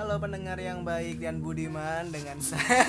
[0.00, 2.88] Halo pendengar yang baik dan budiman dengan saya.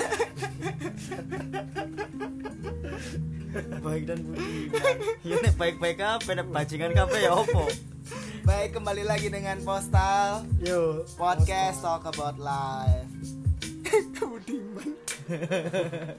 [3.84, 4.96] Baik dan budiman.
[5.20, 7.68] Ya nek baik-baik apa nek bajingan kafe ya opo
[8.48, 13.12] Baik kembali lagi dengan Postal Yo, Podcast Talk About Life.
[14.16, 14.96] Budiman.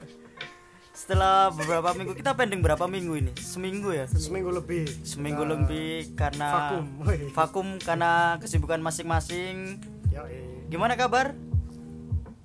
[0.94, 3.32] Setelah beberapa minggu kita pending berapa minggu ini?
[3.42, 4.06] Seminggu ya?
[4.06, 4.86] Seminggu lebih.
[5.02, 6.86] seminggu Nah, lebih karena Vakum.
[7.34, 9.82] Vakum karena kesibukan masing-masing.
[10.14, 10.53] Ya, eh.
[10.74, 11.38] Gimana kabar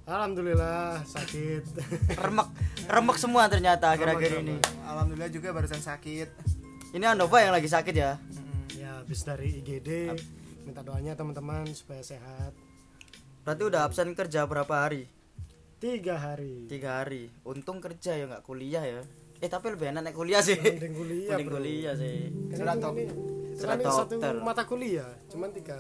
[0.06, 1.66] Alhamdulillah sakit.
[2.22, 2.48] remek
[2.86, 6.30] remek semua ternyata akhir-akhir ini Alhamdulillah juga barusan sakit
[6.92, 8.18] ini Andova yang lagi sakit ya
[8.72, 10.14] ya, habis dari IGD.
[10.62, 12.54] Minta doanya teman-teman supaya sehat.
[13.42, 15.10] berarti udah absen kerja berapa hari
[15.80, 16.68] Tiga hari.
[16.68, 19.02] tiga hari untung kerja ya nggak kuliah ya
[19.38, 22.18] eh tapi lebih enak naik kuliah sih Mending kuliah, Mending kuliah sih
[22.52, 22.94] Karena Surat ini- top.
[22.96, 23.18] ini-
[23.56, 25.76] Surat satu mata kuliah, cuman tiga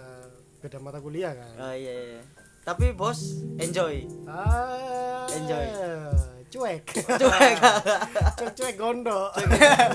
[0.59, 1.55] beda mata kuliah kan.
[1.57, 2.21] oh iya, iya.
[2.69, 5.65] Tapi bos enjoy Ah, Enjoy.
[6.49, 6.85] Cuek.
[7.01, 7.57] Cuek.
[8.37, 9.33] cuek cuek gondok.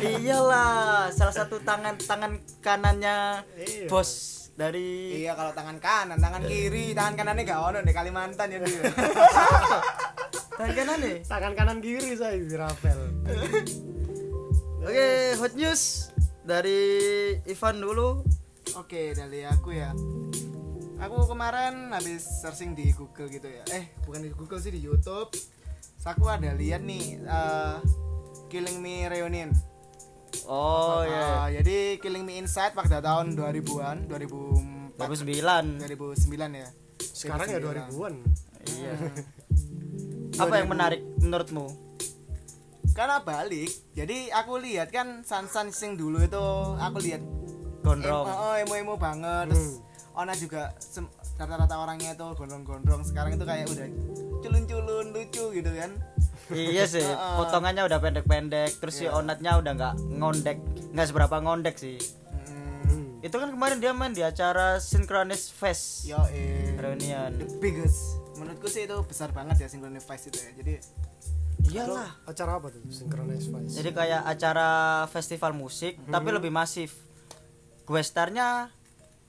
[0.01, 3.87] iyalah salah satu tangan tangan kanannya Iya.
[3.87, 4.11] bos
[4.55, 8.83] dari Iya kalau tangan kanan, tangan kiri, tangan kanannya gak ono di Kalimantan ya dia.
[10.57, 12.99] tangan kanan nih Tangan kanan kiri saya di rapel.
[14.81, 16.11] oke hot news
[16.43, 16.81] dari
[17.45, 18.23] Ivan dulu
[18.75, 19.91] Oke dari aku ya
[21.05, 23.61] Aku kemarin habis searching di Google gitu ya.
[23.77, 25.37] Eh bukan di Google sih di Youtube.
[25.37, 27.77] Terus aku ada lihat nih eh,
[28.49, 29.53] Killing Me Reunion.
[30.49, 36.69] Oh ya Jadi Killing Me Inside pada tahun 2000-an 2004 2009 2009 ya.
[36.97, 37.93] Sekarang ya 2009.
[37.93, 38.15] 2000-an.
[38.73, 38.95] iya.
[40.43, 41.69] Apa yang menarik menurutmu?
[42.97, 46.49] Karena balik Jadi aku lihat kan Sansan sing dulu itu
[46.81, 47.21] Aku lihat
[47.85, 48.25] gondrong.
[48.25, 50.71] Emo, oh, emo-emo banget Terus Ona juga
[51.35, 53.03] rata-rata orangnya itu gondrong-gondrong.
[53.03, 53.89] Sekarang itu kayak udah
[54.47, 55.91] culun-culun lucu gitu kan.
[56.55, 57.03] Iya sih
[57.39, 60.59] potongannya udah pendek-pendek terus si onatnya udah nggak ngondek
[60.93, 61.99] nggak seberapa ngondek sih.
[62.85, 63.25] Hmm.
[63.25, 66.07] itu kan kemarin dia main di acara Synchronous Fest.
[66.07, 66.77] Yo eh.
[66.79, 67.35] Reunion.
[67.41, 68.21] The biggest.
[68.37, 70.51] Menurutku sih itu besar banget ya Synchronous Vice itu ya.
[70.63, 70.75] Jadi
[71.75, 72.13] iyalah.
[72.29, 72.85] Acara apa tuh?
[72.93, 73.73] Synchronized Vice.
[73.81, 74.69] jadi kayak acara
[75.09, 77.03] festival musik tapi lebih masif.
[77.89, 78.69] Gue starnya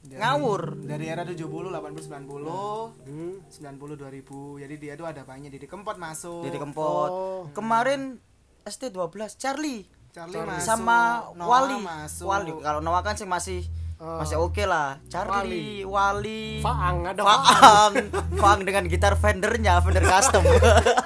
[0.08, 0.62] dari- ngawur.
[0.80, 3.34] Dari era 70, 80, 90 Hmm.
[3.46, 4.24] 90, 2000
[4.58, 6.44] Jadi dia tuh ada banyak Didi Kempot masuk.
[6.44, 7.10] Jadi kempot.
[7.10, 7.42] Oh.
[7.52, 8.18] kemarin
[8.64, 8.94] ST12
[9.36, 9.86] Charlie.
[10.12, 10.48] Charlie, Charlie.
[10.50, 10.64] masuk.
[10.64, 11.00] Sama
[11.34, 11.78] Noah Wali.
[11.80, 12.26] masuk.
[12.26, 12.52] Wali.
[12.58, 13.62] Kalau Noah kan sih masih
[13.96, 14.20] Oh.
[14.20, 15.00] masih oke lah.
[15.06, 16.60] Charlie Wali.
[16.60, 17.44] Faang ada Faang.
[17.46, 17.94] Faang
[18.34, 20.44] Faang dengan gitar Fendernya Fender custom.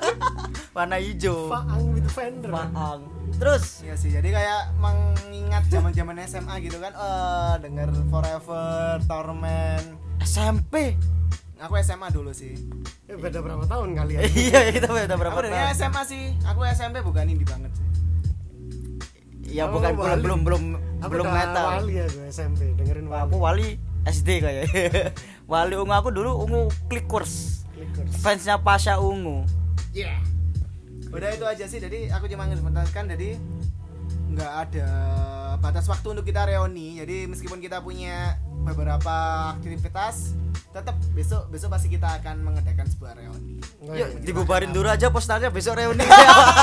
[0.75, 1.47] Warna hijau.
[1.47, 2.49] Faang with Fender.
[2.49, 3.01] Faang
[3.35, 6.91] terus Iya sih, jadi kayak mengingat zaman-zaman SMA gitu kan.
[6.91, 9.85] Eh, denger Forever, Torment.
[10.19, 10.97] SMP
[11.59, 12.55] Aku SMA dulu sih.
[13.05, 14.23] Eh, beda berapa tahun kalian?
[14.47, 16.23] iya kita udah berapa Aku tahun SMA sih.
[16.41, 17.85] Aku SMP bukan indie banget sih.
[19.49, 20.21] ya Oh, bukan belum Wali.
[20.21, 20.63] belum belum
[20.99, 23.21] Aku belum udah metal Wali ya gue SMP dengerin Wali.
[23.25, 23.69] aku Wali
[24.05, 24.63] SD kayak
[25.51, 28.13] Wali ungu aku dulu ungu clickers Clickers.
[28.19, 29.41] fansnya Pasha ungu
[29.89, 30.21] Yeah.
[31.09, 31.79] Udah itu aja sih.
[31.81, 33.37] Jadi aku cuma ngesebentarkan jadi
[34.29, 34.89] nggak ada
[35.57, 37.01] batas waktu untuk kita reuni.
[37.01, 40.37] Jadi meskipun kita punya beberapa aktivitas,
[40.69, 43.57] tetap besok besok pasti kita akan mengadakan sebuah reuni.
[43.81, 44.21] Oh, yuk iya.
[44.21, 46.03] dibubarin dulu aja postalnya besok reuni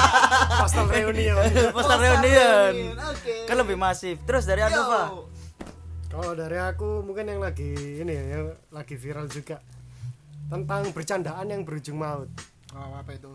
[0.63, 1.43] Postal reunion.
[1.75, 3.49] postal reunion Oke.
[3.51, 4.63] kan lebih masif terus dari.
[4.63, 5.27] Andova
[6.07, 9.61] Kalau dari aku mungkin yang lagi ini ya, yang lagi viral juga
[10.49, 12.31] tentang bercandaan yang berujung maut.
[12.73, 13.35] Oh, apa itu?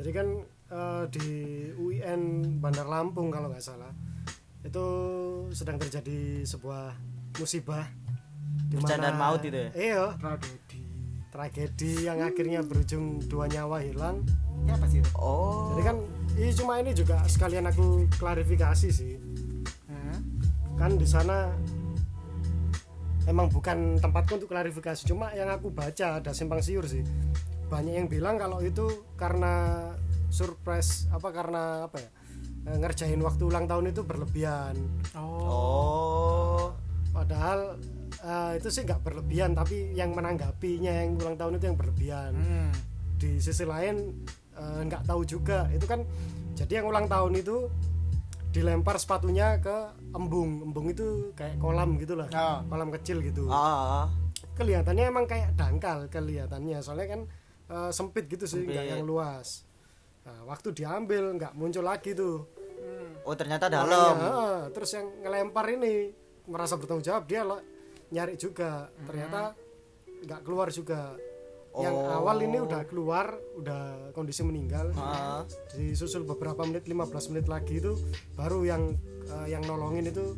[0.00, 0.28] Jadi kan
[0.72, 1.28] eh, di
[1.76, 2.22] UIN
[2.56, 3.92] Bandar Lampung kalau nggak salah
[4.60, 4.86] itu
[5.52, 6.92] sedang terjadi sebuah
[7.36, 7.84] musibah
[8.80, 9.68] mana- maut itu ya?
[9.72, 10.80] Iya, Tragedi.
[11.28, 14.24] tragedi yang akhirnya berujung dua nyawa hilang.
[14.64, 15.10] Ya apa sih itu?
[15.16, 15.96] oh Jadi kan
[16.34, 19.16] ini cuma ini juga sekalian aku klarifikasi sih.
[19.86, 20.16] Hmm?
[20.76, 21.52] Kan di sana
[23.24, 27.04] emang bukan tempatku untuk klarifikasi, cuma yang aku baca ada simpang siur sih.
[27.70, 28.82] Banyak yang bilang kalau itu
[29.14, 29.86] karena
[30.28, 32.10] surprise apa karena apa ya?
[32.66, 34.76] eh, ngerjain waktu ulang tahun itu berlebihan.
[35.16, 36.74] oh
[37.10, 37.78] Padahal
[38.20, 42.32] eh, itu sih nggak berlebihan, tapi yang menanggapinya yang ulang tahun itu yang berlebihan.
[42.34, 42.70] Hmm.
[43.14, 44.16] di sisi lain
[44.54, 46.00] eh, nggak tahu juga itu kan
[46.54, 47.68] jadi yang ulang tahun itu
[48.48, 49.76] dilempar sepatunya ke
[50.10, 52.64] embung embung itu kayak kolam gitulah Oh.
[52.66, 54.08] kolam kecil gitu ah
[54.56, 57.20] kelihatannya emang kayak dangkal kelihatannya soalnya kan
[57.70, 58.92] eh, sempit gitu sih nggak Sempit.
[58.92, 59.62] yang luas
[60.20, 62.44] nah, waktu diambil nggak muncul lagi tuh
[63.20, 64.58] oh ternyata dalam heeh.
[64.72, 66.10] terus yang ngelempar ini
[66.44, 67.62] merasa bertanggung jawab dia lo
[68.10, 69.54] nyari juga ternyata
[70.20, 71.14] nggak keluar juga
[71.72, 72.10] yang Oh.
[72.18, 75.46] awal ini udah keluar udah kondisi meninggal Ah.
[75.70, 77.94] disusul beberapa menit 15 menit lagi itu
[78.34, 78.82] baru yang
[79.30, 80.34] eh, yang nolongin itu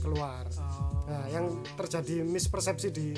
[0.00, 0.91] keluar Oh.
[1.12, 3.12] Nah yang terjadi mispersepsi di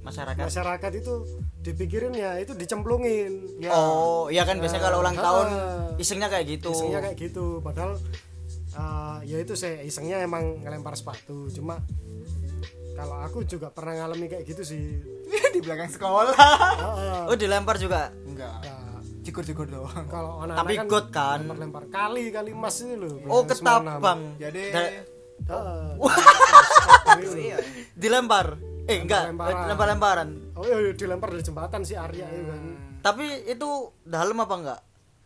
[0.00, 1.14] masyarakat masyarakat itu
[1.58, 3.70] dipikirin ya itu dicemplungin Ya.
[3.70, 5.20] oh iya kan biasanya kalau ulang Ah.
[5.20, 5.48] tahun
[5.98, 7.98] isengnya kayak gitu isengnya kayak gitu padahal
[8.72, 11.82] eh, ya itu saya isengnya emang ngelempar sepatu cuma
[12.92, 14.84] kalau aku juga pernah ngalami kayak gitu sih
[15.54, 16.36] di belakang sekolah.
[16.36, 17.20] Heeh.
[17.26, 18.60] oh dilempar juga Enggak.
[18.62, 18.76] Ya,
[19.20, 20.06] Cukur-cukur doang.
[20.06, 21.44] kalau anak Tapi good kan?
[21.44, 24.62] lempar kali kali mas itu loh oh ketabang Jadi.
[27.94, 29.66] Dilempar eh enggak Lempar-lemparan.
[29.68, 32.60] lempar-lemparan oh iya iya, dilempar dari jembatan si Arya itu kan
[33.00, 33.68] tapi itu
[34.02, 34.80] dalam apa enggak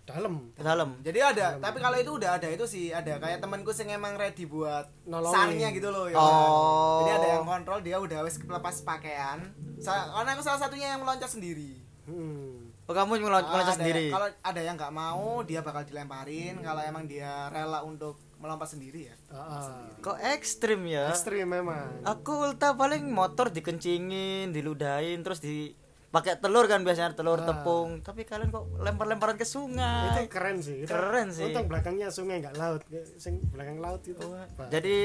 [0.04, 3.88] dalam dalam Jadi ada, tapi kalau itu udah ada itu sih ada kayak temanku sing
[3.88, 5.32] emang ready buat Nolongin.
[5.32, 6.14] sarnya gitu loh ya.
[6.14, 7.00] Oh.
[7.00, 9.40] Jadi ada yang kontrol dia udah wes lepas pakaian.
[9.80, 11.80] Sa- Karena aku salah satunya yang meloncat sendiri.
[12.04, 12.84] hmm.
[12.84, 16.60] oh kamu meloncat Ah, ada sendiri yang- Kalau ada yang nggak mau dia bakal dilemparin.
[16.60, 19.16] Kalau emang dia rela untuk melompat sendiri ya.
[19.30, 21.08] Ah, kok ekstrim ya?
[21.08, 22.04] Ekstrim memang.
[22.04, 25.72] Aku ulta paling motor dikencingin diludahin terus di
[26.10, 27.48] pakai telur kan biasanya telur Ah.
[27.48, 27.98] tepung.
[27.98, 31.48] Tapi kalian kok lempar-lemparan ke itu sungai keren sih Itu Keren sih.
[31.48, 32.84] untung belakangnya sungai nggak laut
[33.16, 34.20] sing belakang laut itu.
[34.52, 34.68] Pak.
[34.68, 34.98] jadi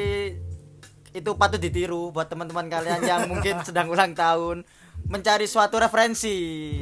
[1.09, 4.67] itu patut ditiru buat teman-teman kalian yang mungkin sedang ulang tahun.
[5.01, 6.35] Mencari suatu referensi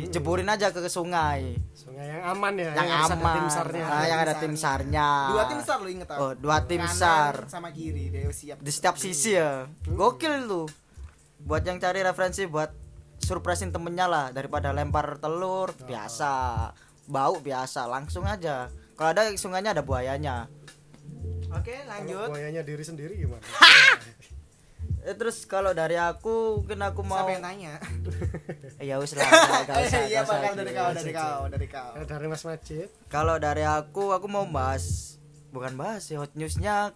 [0.10, 1.54] jeburin aja ke sungai
[1.98, 3.34] sungai yang aman ya yang ada aman.
[3.34, 3.86] tim sarnya.
[3.90, 5.10] Ah, yang ada tim sarnya.
[5.34, 7.36] Dua tim sar lo inget oh dua tim Kanan sar.
[7.50, 8.62] sama kiri dia siap.
[8.62, 9.66] di setiap sisi ya.
[9.82, 10.70] Gokil tuh
[11.42, 12.70] buat yang cari referensi buat
[13.18, 16.70] surprisein temennya lah daripada lempar telur biasa.
[17.10, 18.70] Bau biasa langsung aja.
[18.94, 20.46] Kalau ada sungainya ada buayanya.
[21.50, 22.28] Oke, Kalau lanjut.
[22.30, 23.40] buayanya diri sendiri gimana
[25.06, 27.74] Eh, terus kalau dari aku mungkin aku mau Siapa yang tanya?
[28.82, 29.24] Eh, ya wis lah
[29.88, 30.60] usah, Iya, bakal gitu.
[30.64, 31.92] dari kau, dari kau, dari kau.
[32.04, 32.90] Dari Mas Majid.
[33.08, 35.16] Kalau dari aku aku mau bahas
[35.54, 36.92] bukan bahas sih hot newsnya.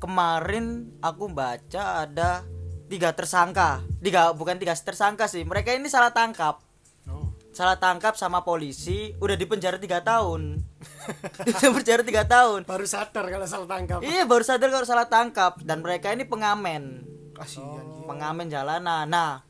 [0.00, 2.44] Kemarin aku baca ada
[2.88, 3.84] tiga tersangka.
[4.00, 6.60] Tiga bukan tiga tersangka sih mereka ini salah tangkap.
[7.08, 7.32] Oh.
[7.56, 10.60] Salah tangkap sama polisi udah dipenjara tiga tahun.
[11.44, 12.64] Udah penjara tiga tahun.
[12.64, 14.00] Baru sadar kalau salah tangkap.
[14.00, 15.60] Iya baru sadar kalau salah tangkap.
[15.60, 17.04] Dan mereka ini pengamen
[17.40, 18.00] Kasihan Ji.
[18.04, 19.08] pengamen jalanan.
[19.08, 19.40] Nah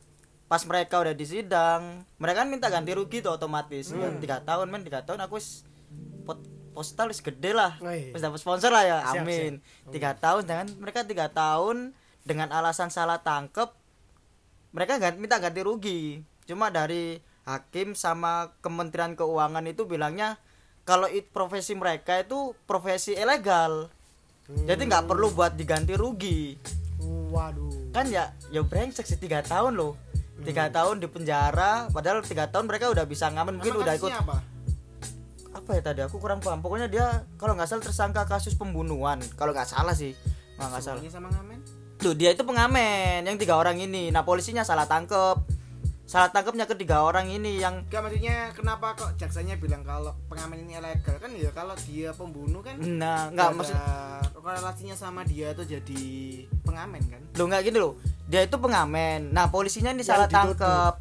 [0.51, 3.87] pas mereka udah di sidang mereka kan minta ganti rugi tuh otomatis.
[3.95, 5.63] Ya, tiga tahun men tiga tahun aku wis
[6.27, 6.43] pot-
[6.75, 7.79] postal wis gede lah.
[7.79, 8.11] Oh, iya.
[8.11, 8.99] wis dapat sponsor lah ya.
[8.99, 9.63] Siap, amin.
[9.95, 11.95] Tiga tahun dengan mereka tiga tahun
[12.27, 13.71] dengan alasan salah tangkep
[14.75, 16.19] mereka nggak minta ganti rugi.
[16.43, 20.35] Cuma dari hakim sama kementerian keuangan itu bilangnya
[20.83, 23.87] kalau it profesi mereka itu profesi ilegal.
[24.51, 26.59] Jadi nggak perlu buat diganti rugi.
[27.31, 29.99] Waduh kan ya ya brengsek sih tiga tahun loh.
[30.41, 34.11] Tiga tahun di penjara padahal tiga tahun mereka udah bisa ngamen mungkin Emang udah ikut.
[34.11, 34.37] Apa?
[35.51, 36.63] apa ya tadi aku kurang paham.
[36.63, 39.21] Pokoknya dia kalau nggak salah tersangka kasus pembunuhan.
[39.37, 40.17] Kalau nggak salah sih.
[40.57, 41.61] Nggak nggak salah sama ngamen?
[42.01, 44.09] tuh dia itu pengamen yang tiga orang ini.
[44.09, 45.50] Nah polisinya salah tangkep
[46.11, 50.75] salah tangkepnya ketiga orang ini yang Gak maksudnya kenapa kok jaksanya bilang kalau pengamen ini
[50.75, 51.15] ilegal?
[51.23, 53.79] Kan ya kalau dia pembunuh kan nah nggak maksud
[54.35, 56.03] korelasinya sama dia tuh jadi
[56.67, 57.21] pengamen kan?
[57.39, 57.95] Lo nggak gini loh.
[58.27, 59.31] Dia itu pengamen.
[59.31, 60.93] Nah polisinya ini Yang salah tangkep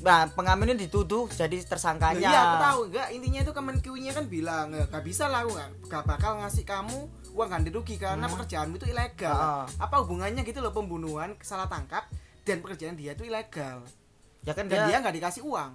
[0.00, 2.32] nah pengamen ini dituduh jadi tersangkanya.
[2.32, 2.80] Iya aku tahu.
[2.88, 5.60] Enggak intinya itu Kemenkeu-nya kan bilang nggak bisa lah aku
[5.92, 6.96] nggak bakal ngasih kamu
[7.36, 9.36] uang ganti rugi karena pekerjaanmu itu ilegal.
[9.36, 9.68] Ah.
[9.76, 12.08] Apa hubungannya gitu loh pembunuhan salah tangkap
[12.48, 13.84] dan pekerjaan dia itu ilegal
[14.40, 15.72] ya kan dan dia, dia nggak dikasih uang.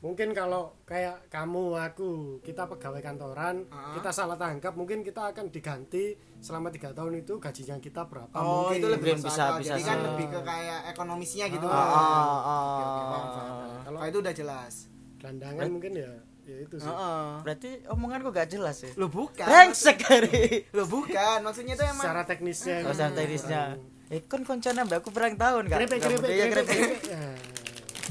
[0.00, 2.08] mungkin kalau kayak kamu aku
[2.40, 3.96] kita pegawai kantoran Ah.
[3.96, 8.68] kita salah tangkap mungkin kita akan diganti selama tiga tahun itu gajinya kita berapa Oh
[8.68, 10.04] mungkin itu lebih bisa- bisa Jadi kan sih.
[10.06, 11.64] lebih ke kayak ekonomisnya gitu.
[11.64, 13.68] Oke, oke, paham, paham.
[13.82, 14.74] Kalau- itu udah jelas.
[15.16, 16.12] gelandangan mungkin ya
[16.44, 17.28] ya itu sih Heeh.
[17.40, 19.40] berarti omonganku gak jelas ya Lo bukan.
[19.42, 21.40] brengsek kali Lo bukan.
[21.40, 23.62] Maksudnya itu emang secara teknisnya Oh, secara teknisnya.
[24.06, 25.80] Eh, kan koncana mbak aku perang tahun kan?
[25.80, 27.00] Iya, keripik keripik.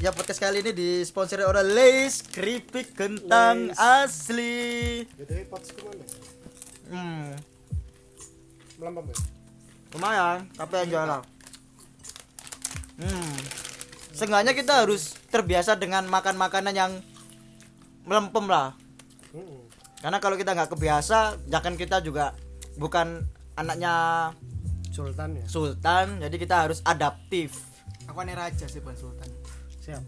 [0.03, 0.11] Ya.
[0.11, 3.79] Podcast kali ini disponsori oleh Lays keripik kentang Lay's.
[3.79, 5.07] asli.
[5.15, 6.03] BTW pots ke mana
[6.91, 7.31] Hmm,
[8.75, 9.15] melambang ya
[9.95, 11.21] lumayan, tapi yang jualan.
[12.99, 13.33] Hmm.
[14.11, 16.91] Seenggaknya kita harus terbiasa dengan makan makanan yang
[18.03, 18.75] melempem lah.
[19.31, 19.63] Hmm.
[20.03, 22.35] Karena kalau kita nggak kebiasa, kan kita juga
[22.75, 23.23] bukan
[23.55, 23.95] anaknya
[24.91, 27.55] Sultan ya sultan, jadi kita harus adaptif.
[28.03, 29.32] aku aneh raja sih bukan sultan.
[29.83, 30.03] Siap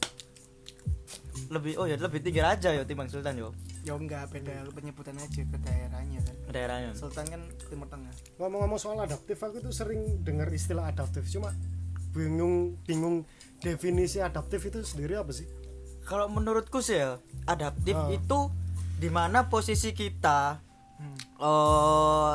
[1.46, 3.54] Lebih oh ya lebih tinggi aja ya timbang sultan yo.
[3.84, 6.36] Ya enggak beda penyebutan aja ke daerahnya kan.
[6.50, 6.90] Daerahnya.
[6.96, 8.10] Sultan kan Timur Tengah.
[8.40, 11.54] ngomong-ngomong soal adaptif aku tuh sering dengar istilah adaptif cuma
[12.12, 13.28] bingung bingung
[13.60, 15.46] definisi adaptif itu sendiri apa sih
[16.02, 18.10] kalau menurutku sih ya adaptif Oh.
[18.10, 18.40] itu
[18.96, 20.64] di mana posisi kita
[20.96, 21.18] Hmm.
[21.38, 22.34] eh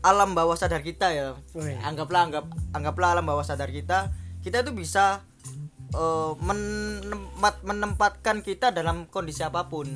[0.00, 1.74] alam bawah sadar kita ya Wih.
[1.82, 5.26] anggaplah anggap anggaplah alam bawah sadar kita kita itu bisa
[5.94, 9.86] eh, menempat menempatkan kita dalam kondisi apa pun.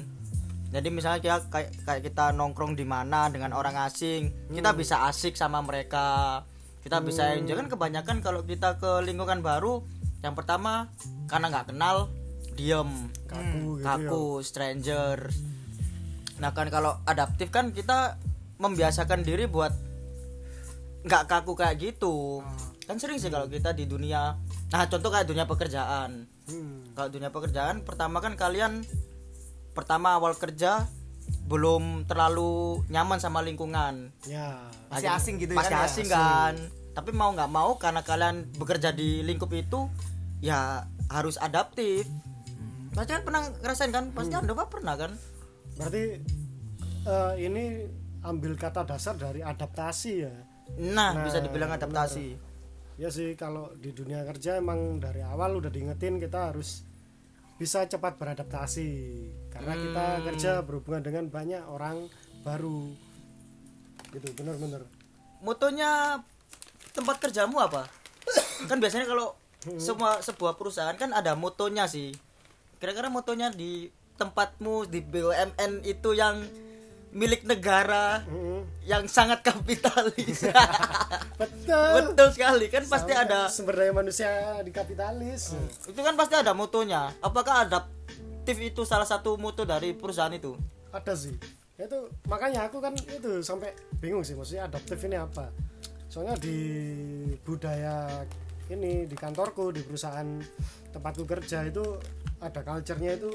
[0.72, 5.36] Jadi misalnya kita kayak kayak kita nongkrong di mana dengan orang asing kita bisa asik
[5.36, 6.40] sama mereka.
[6.80, 7.60] Kita bisa enjoy.
[7.60, 9.84] Kan kebanyakan kalau kita ke lingkungan baru
[10.24, 10.88] yang pertama
[11.28, 12.08] karena nggak kenal
[12.56, 12.88] diem.
[13.28, 15.28] Kaku gitu kaku stranger.
[16.40, 18.16] Nah kan kalau adaptif kan kita
[18.56, 19.76] membiasakan diri buat
[21.02, 22.40] nggak kaku kayak gitu
[22.82, 24.34] kan sering sih kalau kita di dunia
[24.74, 26.26] nah contoh kayak dunia pekerjaan.
[26.26, 26.50] Ya.
[26.52, 26.82] Hmm.
[26.98, 28.82] kalau dunia pekerjaan pertama kan kalian
[29.72, 30.90] pertama awal kerja
[31.46, 34.10] belum terlalu nyaman sama lingkungan.
[34.26, 34.68] Ya.
[34.90, 35.86] Masih asing gitu masih kan ya?
[35.86, 36.06] asing.
[36.08, 36.54] Kan?
[36.92, 39.88] Tapi mau nggak mau karena kalian bekerja di lingkup itu
[40.42, 42.08] ya harus adaptif.
[42.92, 44.04] Pasti kan pernah ngerasain kan?
[44.12, 45.16] Pasti anda Pak, pernah kan?
[45.80, 46.04] Berarti
[47.08, 47.64] eh, ini
[48.20, 50.34] ambil kata dasar dari adaptasi ya?
[50.92, 52.51] Nah, Nah, bisa dibilang adaptasi
[53.02, 56.86] ya sih kalau di dunia kerja emang dari awal udah diingetin kita harus
[57.58, 58.90] bisa cepat beradaptasi.
[59.50, 60.24] Karena kita Hmm.
[60.30, 62.06] kerja berhubungan dengan banyak orang
[62.46, 62.94] baru.
[64.14, 64.86] Gitu bener-bener
[65.42, 66.22] motonya
[66.94, 67.90] tempat kerjamu apa?
[68.70, 69.34] Kan biasanya kalau
[69.78, 72.10] semua sebuah perusahaan kan ada motonya sih.
[72.82, 73.86] Kira-kira motonya di
[74.18, 76.42] tempatmu di BUMN itu yang
[77.12, 78.64] milik negara Mm-mm.
[78.88, 80.48] yang sangat kapitalis.
[81.40, 82.16] Betul.
[82.16, 82.66] Betul sekali.
[82.72, 85.52] Kan pasti Sama ada sumber daya manusia di kapitalis.
[85.84, 90.56] Itu kan pasti ada motonya apakah adaptif itu salah satu moto dari perusahaan itu?
[90.88, 91.36] Ada sih.
[91.76, 95.52] Itu makanya aku kan itu sampai bingung sih maksudnya adaptif ini apa.
[96.08, 96.58] Soalnya di
[97.44, 98.24] budaya
[98.72, 100.40] ini di kantorku di perusahaan
[100.96, 101.84] tempatku kerja itu
[102.40, 103.32] ada culture-nya itu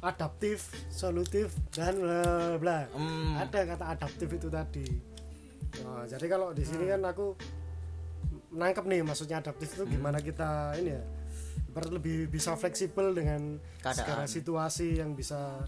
[0.00, 2.22] adaptif solutif dan bla
[2.56, 3.36] bla Hmm.
[3.36, 4.86] ada kata adaptif itu tadi
[5.70, 7.38] Nah, jadi kalau di sini kan aku
[8.50, 11.02] menangkap nih maksudnya adaptif itu gimana kita ini ya
[11.70, 13.94] lebih bisa fleksibel dengan Keadaan.
[13.94, 15.62] segala situasi yang bisa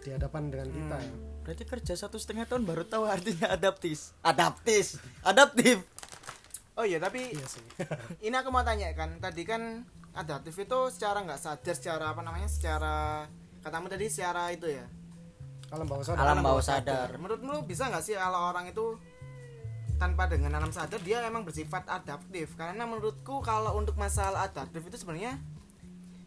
[0.00, 1.12] dihadapan dengan kita ya.
[1.40, 5.86] berarti kerja satu setengah tahun baru tahu artinya adaptis adaptis adaptif
[6.74, 7.60] Oh iya tapi Iya sih.
[8.24, 12.48] ini aku mau tanya kan tadi kan adaptif itu secara nggak sadar secara apa namanya
[12.48, 13.28] secara
[13.60, 14.84] katamu tadi secara itu ya?
[15.70, 16.22] Alam bawah sadar.
[16.26, 17.08] alam bawah sadar.
[17.14, 18.98] menurutmu bisa nggak sih kalau orang itu
[20.00, 22.58] tanpa dengan alam sadar dia emang bersifat adaptif?
[22.58, 25.38] Karena menurutku kalau untuk masalah adaptif itu sebenarnya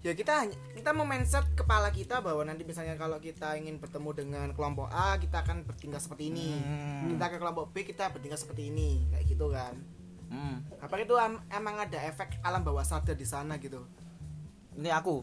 [0.03, 4.11] ya kita hanya kita mau mindset kepala kita bahwa nanti misalnya kalau kita ingin bertemu
[4.11, 6.59] dengan kelompok A kita akan bertingkah seperti ini.
[6.59, 7.11] Hmm.
[7.15, 9.07] kita ke kelompok B kita bertingkah seperti ini.
[9.11, 9.75] Kayak gitu kan.
[10.33, 10.65] Hmm.
[10.81, 13.85] apa itu em- emang ada efek alam bawah sadar di sana gitu?
[14.73, 15.21] Ini aku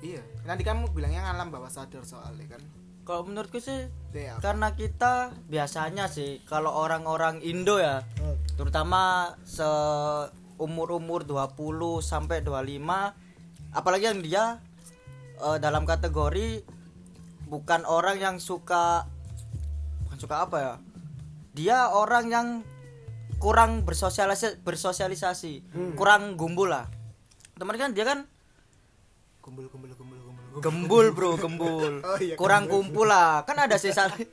[0.00, 0.22] iya.
[0.44, 2.62] Nanti kamu bilangnya alam bawah sadar soalnya kan?
[3.06, 4.42] Kalau menurutku sih Deh, apa?
[4.42, 14.10] karena kita biasanya sih kalau orang-orang Indo ya Oh, terutama seumur-umur 20 sampai 25 apalagi
[14.10, 14.44] yang dia
[15.38, 16.66] eh, dalam kategori
[17.46, 19.06] bukan orang yang suka
[20.10, 20.74] bukan suka apa ya?
[21.54, 22.48] Dia orang yang
[23.38, 25.52] kurang bersosialisasi bersosialisasi
[25.94, 26.90] kurang gumbul lah.
[27.54, 28.26] Teman kan dia kan
[29.46, 30.58] kumpul kumpul kumpul kumpul kumpul.
[30.58, 31.92] gembul bro gembul.
[32.02, 33.46] Oh iya, kurang kumpul lah.
[33.46, 34.18] Kan ada sih satu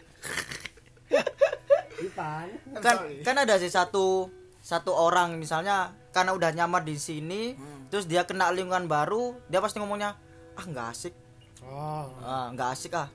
[2.81, 5.37] kan kan ada sih satu satu orang.
[5.37, 7.85] Misalnya karena udah nyamar di sini Hmm.
[7.93, 10.17] terus dia kena lingkungan baru dia pasti ngomongnya
[10.53, 11.13] ah nggak asik.
[11.61, 12.09] Oh.
[12.19, 13.07] ah nggak asik ah.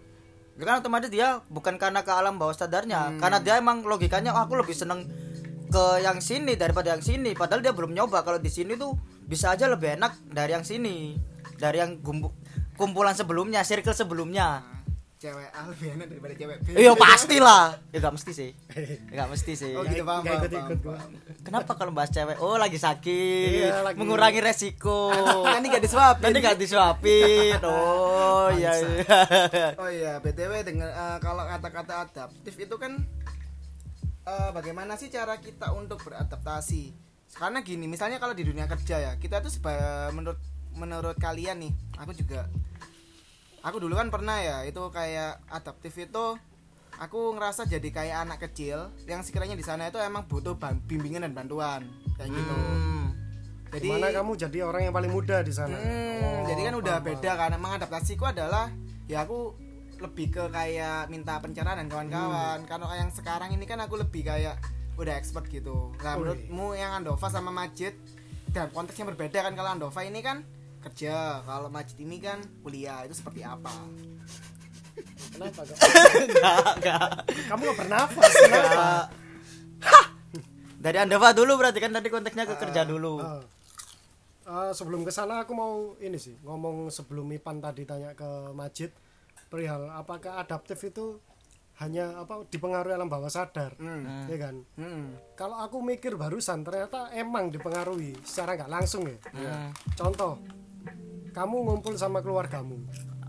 [0.55, 3.19] Kan otomatis dia bukan karena ke alam bawah sadarnya Hmm.
[3.19, 5.07] karena dia emang logikanya "Oh, aku lebih seneng
[5.69, 7.35] ke yang sini daripada yang sini.
[7.35, 8.23] Padahal dia belum nyoba.
[8.23, 11.19] Kalau di sini tuh bisa aja lebih enak dari yang sini
[11.59, 12.33] dari yang gumbu-
[12.73, 14.79] kumpulan sebelumnya circle sebelumnya Nah,
[15.19, 19.29] cewek A lebih enak daripada cewek B iya pastilah ya nggak mesti sih ya nggak
[19.29, 20.47] mesti sih oh gitu paham paham,
[20.79, 20.95] gua.
[20.95, 21.11] paham.
[21.39, 22.37] Kenapa kalau bahas cewek?
[22.39, 25.11] Oh lagi sakit, Iya, lagi- mengurangi resiko.
[25.49, 27.57] nanti gak disuapin Nanti gak disuapin.
[27.67, 28.73] Oh iya.
[28.77, 29.19] iya.
[29.75, 33.01] Oh iya, BTW dengan eh, kalau kata-kata adaptif itu kan
[34.23, 36.93] eh, bagaimana sih cara kita untuk beradaptasi?
[37.33, 40.37] Karena gini, misalnya kalau di dunia kerja ya, kita tuh seba- menurut
[40.79, 42.47] menurut kalian nih, aku juga
[43.67, 46.39] aku dulu kan pernah ya, itu kayak adaptif itu
[46.99, 51.33] aku ngerasa jadi kayak anak kecil yang sekiranya di sana itu emang butuh bimbingan dan
[51.35, 51.83] bantuan
[52.19, 52.55] kayak gitu.
[52.55, 53.07] Hmm.
[53.69, 55.77] Jadi Di mana kamu jadi orang yang paling muda di sana.
[55.77, 57.51] Hmm, Oh, jadi kan udah paham, beda kan.
[57.53, 58.73] Emang adaptasiku adalah
[59.05, 59.53] ya aku
[60.01, 62.65] lebih ke kayak minta pencerahan dan kawan-kawan.
[62.65, 62.69] Hmm.
[62.69, 64.57] Karena yang sekarang ini kan aku lebih kayak
[64.99, 65.93] udah expert gitu.
[66.01, 67.95] Nah, menurutmu yang Andova sama Majid
[68.51, 70.43] dalam konteks yang berbeda kan kalau Andova ini kan
[70.81, 71.43] kerja.
[71.43, 73.71] Kalau Majid ini kan kuliah itu seperti apa?
[75.31, 77.09] Kenapa enggak enggak.
[77.47, 78.87] Kamu nggak bernafas kenapa?
[80.79, 83.19] Dari anda pak dulu berarti kan tadi konteksnya ke kerja dulu.
[83.19, 83.43] Ah.
[84.43, 88.89] Ah, sebelum ke sana aku mau ini sih ngomong sebelum Ipan tadi tanya ke Majid
[89.47, 91.21] perihal apakah adaptif itu
[91.77, 94.25] hanya apa dipengaruhi alam bawah sadar Hmm.
[94.25, 94.57] ya kan?
[94.75, 95.15] Hmm.
[95.37, 99.21] kalau aku mikir barusan ternyata emang dipengaruhi secara nggak langsung ya.
[99.31, 99.69] Hmm.
[99.95, 100.41] contoh
[101.31, 102.83] kamu ngumpul sama keluargamu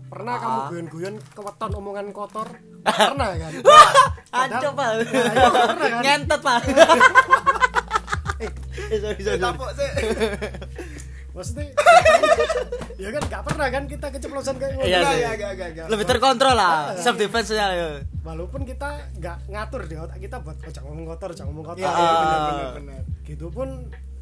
[0.06, 2.48] pernah kamu guyon-guyon keweton omongan kotor
[3.06, 3.52] pernah kan
[4.32, 5.22] Aduh pak iya,
[5.68, 6.02] pernah kan?
[6.02, 6.60] ngentet pak
[8.40, 9.38] eh sorry sih.
[11.30, 11.66] maksudnya
[12.96, 15.06] ya kan nggak pernah kan kita keceplosan kayak Iya ngono.
[15.06, 15.14] sih.
[15.14, 15.86] Enggak, enggak, enggak, enggak.
[15.86, 17.88] lebih terkontrol lah self defense nya ya
[18.20, 21.78] walaupun kita nggak ngatur di otak kita buat oh, jangan ngomong kotor jangan ngomong kotor
[21.78, 21.94] Iya, Ah.
[21.94, 23.00] benar, benar, benar.
[23.22, 23.68] gitu pun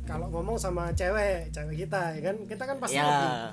[0.08, 3.44] kalau ngomong sama cewek cewek kita ya kan kita kan pasti Ya, lebih oh,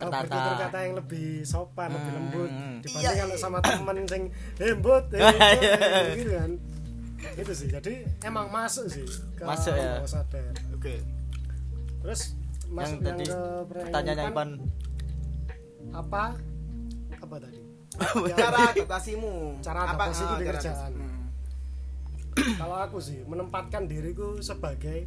[0.00, 0.22] tertata.
[0.22, 2.18] bertutur kata yang lebih sopan lebih Hmm.
[2.20, 4.22] lembut Iya, dibanding kalau sama temen sing
[4.56, 5.74] lembut Iya, iya.
[5.74, 6.50] eh, gitu kan
[7.34, 7.92] itu sih jadi
[8.22, 9.02] emang masuk sih
[9.34, 9.98] ke Masuk, ya.
[10.72, 11.00] Oke.
[11.98, 14.50] terus yang masuk yang, tadi ke pertanyaan yang Ipan, Ipan
[15.90, 16.22] apa
[17.16, 17.60] apa tadi
[18.34, 19.34] Cara adaptasimu.
[19.60, 20.90] Cara Apa- adaptasiku ah, di cara kerjaan.
[20.92, 21.22] Hmm.
[22.58, 25.06] kalau aku sih menempatkan diriku sebagai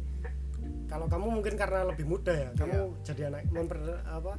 [0.88, 2.84] kalau kamu mungkin karena lebih muda ya kamu Iya.
[3.04, 4.32] jadi anak memper apa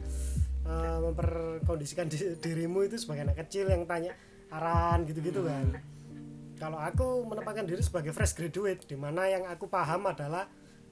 [0.61, 4.13] eh, memperkondisikan di- dirimu itu sebagai anak kecil yang tanya
[4.49, 5.49] arahan gitu-gitu Hmm.
[5.49, 5.65] kan
[6.57, 10.49] kalau aku menempatkan diri sebagai fresh graduate di mana yang aku paham adalah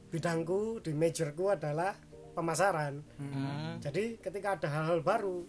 [0.08, 1.92] bidangku di majorku adalah
[2.32, 3.78] pemasaran Hmm.
[3.78, 5.44] jadi ketika ada hal-hal baru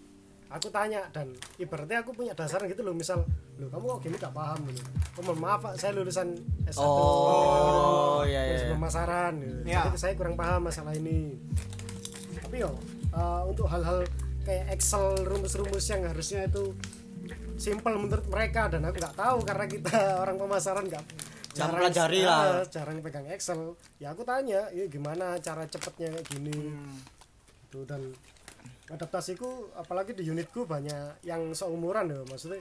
[0.48, 3.20] aku tanya dan ibaratnya aku punya dasar gitu loh misal
[3.54, 4.80] loh kamu kok gini gak paham gitu
[5.14, 6.32] oh mohon maaf Pak, saya lulusan
[6.64, 8.72] S1 Oh, iya, iya, Terus iya.
[8.72, 9.56] pemasaran gitu.
[9.62, 9.80] Iya.
[9.86, 11.36] jadi saya kurang paham masalah ini
[12.38, 12.72] tapi yo
[13.10, 14.08] eh, untuk hal-hal
[14.40, 16.72] kayak Excel rumus-rumus yang harusnya itu
[17.54, 21.04] simple menurut mereka dan aku nggak tahu karena kita orang pemasaran nggak
[21.50, 22.40] Nggak mempelajari lah.
[22.54, 23.60] eh, jarang pegang Excel
[23.98, 26.96] ya aku tanya ya gimana cara cepetnya kayak gini Hmm.
[27.66, 28.00] gitu dan
[28.90, 32.60] adaptasiku apalagi di unitku banyak yang seumuran ya maksudnya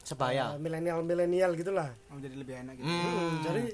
[0.00, 2.86] sebaya eh, milenial-milenial gitulah Oh, jadi lebih enak gitu.
[2.86, 3.04] Hmm.
[3.06, 3.64] Hmm, jadi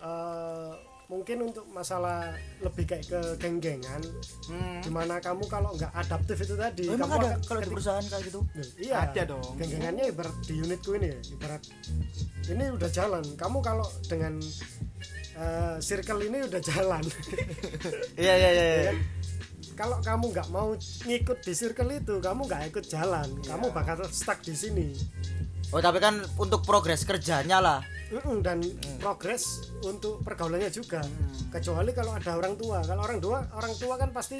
[0.00, 0.72] eh,
[1.04, 4.00] mungkin untuk masalah lebih kayak ke geng-gengan
[4.44, 4.80] Hmm.
[4.80, 8.02] di mana kamu kalau nggak adaptif itu tadi Oh, kamu ada akan- kalau di perusahaan
[8.02, 9.52] kayak gitu Loh, iya Ada dong.
[9.54, 11.62] geng-gengannya ibarat di unitku ini ya ibarat
[12.46, 14.36] ini udah jalan kamu kalau dengan
[15.34, 17.04] eh, circle ini udah jalan
[18.16, 18.84] iya iya iya Ya iya.
[18.86, 18.96] kan?
[19.74, 20.72] Kalau kamu nggak mau
[21.04, 23.26] ngikut di circle itu kamu nggak ikut jalan.
[23.40, 24.94] Kamu bakal stuck di sini.
[25.70, 27.80] Oh tapi kan untuk progres kerjanya lah.
[28.08, 28.62] Mm-mm, dan
[28.96, 29.42] progres
[29.82, 31.02] untuk pergaulannya juga.
[31.50, 32.78] Kecuali kalau ada orang tua.
[32.80, 34.38] Kalau orang tua orang tua kan pasti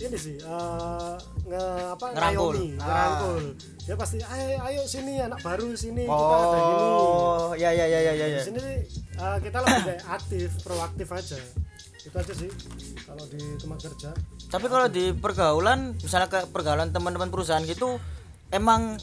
[0.00, 1.14] ini sih eh,
[1.46, 2.52] nge apa Ngerangkul.
[2.52, 2.84] ngayomi, Ah.
[2.84, 3.44] ngerangkul.
[3.84, 8.00] Dia pasti ayo ayo sini anak baru sini kita ada gini oh iya iya iya
[8.00, 8.60] iya iya di sini
[9.14, 11.38] eh, kita lebih aktif proaktif aja
[12.10, 12.50] itu aja sih
[13.00, 14.10] kalau di tempat kerja
[14.46, 18.02] tapi kalau di pergaulan misalnya ke pergaulan teman-teman perusahaan gitu
[18.50, 18.98] emang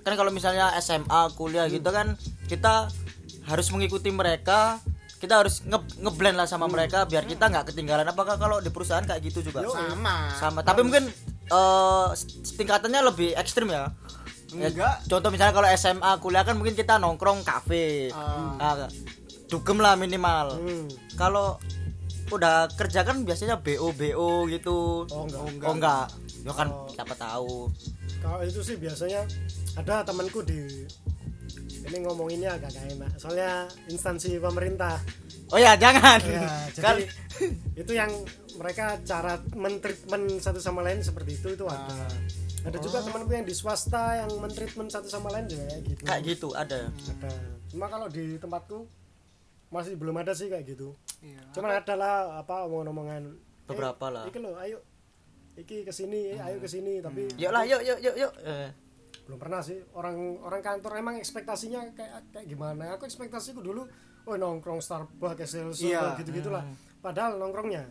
[0.00, 2.92] kan kalau misalnya SMA kuliah gitu kan kita
[3.42, 4.76] harus mengikuti mereka
[5.16, 9.02] kita harus nge ngeblend lah sama mereka biar kita nggak ketinggalan apakah kalau di perusahaan
[9.02, 10.16] kayak gitu juga Sama.
[10.32, 11.08] sama tapi mungkin
[11.46, 12.06] eh,
[12.54, 13.88] tingkatannya lebih ekstrim ya
[14.50, 15.06] Ya, Enggak.
[15.06, 18.58] contoh misalnya kalau SMA kuliah kan mungkin kita nongkrong kafe Ah.
[18.58, 18.90] Nah,
[19.46, 20.90] dugem lah minimal Hmm.
[21.14, 21.54] kalau
[22.30, 25.04] udah kerja kan biasanya BO BO gitu.
[25.06, 25.66] Oh, enggak.
[25.66, 26.06] oh enggak.
[26.40, 26.86] Ya kan Oh.
[26.88, 27.68] siapa tahu.
[28.20, 29.24] Kalau itu sih biasanya
[29.74, 30.86] ada temanku di
[31.80, 33.10] ini ngomonginnya agak gak enak.
[33.16, 35.00] Soalnya instansi pemerintah.
[35.50, 36.20] Oh ya jangan.
[36.22, 36.44] Ya
[36.78, 37.04] Kan- jadi
[37.74, 38.12] itu yang
[38.54, 42.06] mereka cara mentreatment satu sama lain seperti itu itu ada.
[42.60, 46.02] Ada juga temanku yang di swasta yang mentreatment satu sama lain juga kayak gitu.
[46.04, 46.78] Kayak gitu ada.
[46.92, 47.30] Ada.
[47.72, 48.84] Cuma kalau di tempatku
[49.70, 51.40] masih belum ada sih kayak gitu Iya.
[51.52, 53.22] cuman ada lah apa omongan-omongan
[53.64, 54.24] Beberapa eh, lah.
[54.26, 54.78] iki lo ayo.
[55.52, 58.32] Iki ke sini eh, ayo ke sini tapi yuk lah yuk yuk yuk yuk.
[58.40, 58.70] Eh,
[59.24, 59.78] belum pernah sih.
[59.92, 62.96] Orang orang kantor emang ekspektasinya kayak kayak gimana?
[62.96, 63.86] Aku ekspektasiku dulu
[64.22, 66.18] oh nongkrong Starbucks Excelsior Iya.
[66.18, 66.64] gitu gitulah
[66.98, 67.86] padahal nongkrongnya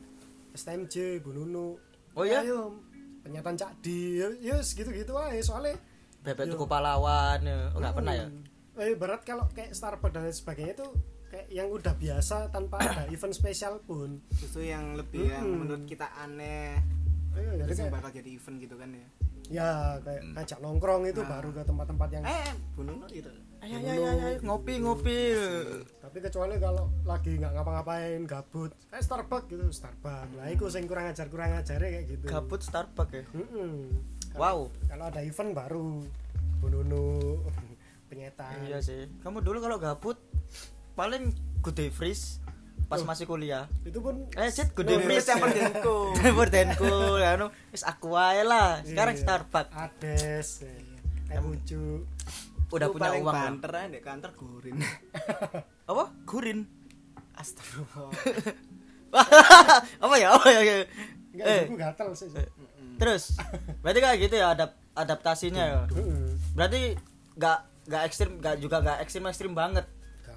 [0.51, 1.77] STMJ Bu Nunu.
[2.13, 2.41] Oh iya?
[2.41, 2.75] ayo
[3.21, 5.37] penyataan Cak Di yes gitu gitu aja.
[5.39, 5.77] Soalnya
[6.19, 7.71] bebek tuku pahlawan ya.
[7.71, 8.27] oh nggak pernah ya?
[8.27, 8.43] Hmm,
[8.75, 10.87] eh berat kalau kayak Starbucks dan sebagainya itu
[11.29, 14.19] kayak yang udah biasa tanpa ada event spesial pun.
[14.33, 15.59] Justru yang lebih yang Hmm.
[15.63, 16.81] menurut kita aneh.
[17.31, 19.07] Ayo, jadi yang kayak, bakal jadi event gitu kan ya.
[19.49, 19.69] ya
[20.01, 23.29] kayak ngajak nongkrong itu baru ke tempat-tempat yang eh bunuh gitu.
[23.59, 25.19] Ayo ayo ayo, ayo, ngopi ngopi.
[25.99, 30.37] Tapi kecuali kalau lagi nggak ngapa-ngapain gabut eh Starbucks gitu Starbucks.
[30.37, 32.25] Lah itu sing kurang ajar kurang ajar kayak gitu.
[32.25, 33.23] Gabut Starbucks ya?
[33.33, 33.89] Mm-mm.
[34.33, 34.69] wow.
[34.85, 36.05] kalau ada event baru
[36.59, 37.41] bununu
[38.09, 39.09] penyetan iya sih.
[39.21, 40.17] Kamu dulu kalau gabut
[40.99, 41.31] paling
[41.63, 42.43] good freeze
[42.91, 43.69] pas masih kuliah.
[43.85, 45.29] Itu pun eh shit good Oh, freeze.
[45.29, 48.81] Yang perdenku Perdenku anu wis aku wae lah.
[48.81, 49.21] Sekarang Iya.
[49.23, 49.71] Starbucks.
[49.71, 50.49] Ades
[51.29, 52.03] eh lucu
[52.73, 53.29] udah punya uang.
[53.29, 54.75] banter aja di kantor gurin.
[55.89, 56.03] Apa?
[56.25, 56.65] Gurin?
[57.37, 58.09] Astagfirullah.
[60.03, 60.27] Apa ya?
[60.33, 60.61] Apa ya?
[61.29, 61.63] Enggak eh.
[61.77, 62.27] gatel sih
[62.99, 63.39] terus
[63.79, 65.79] berarti kayak gitu ya adap adaptasinya ya?
[66.51, 66.99] Berarti
[67.39, 69.87] nggak nggak ekstrim nggak juga nggak ekstrim ekstrim banget.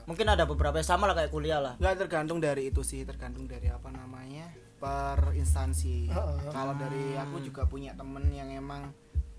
[0.05, 1.75] Mungkin ada beberapa yang sama lah kayak kuliah lah.
[1.79, 4.51] Nggak tergantung dari itu sih tergantung dari apa namanya
[4.83, 6.11] per instansi.
[6.11, 6.51] Heeh.
[6.51, 8.91] kalau dari aku juga punya temen yang emang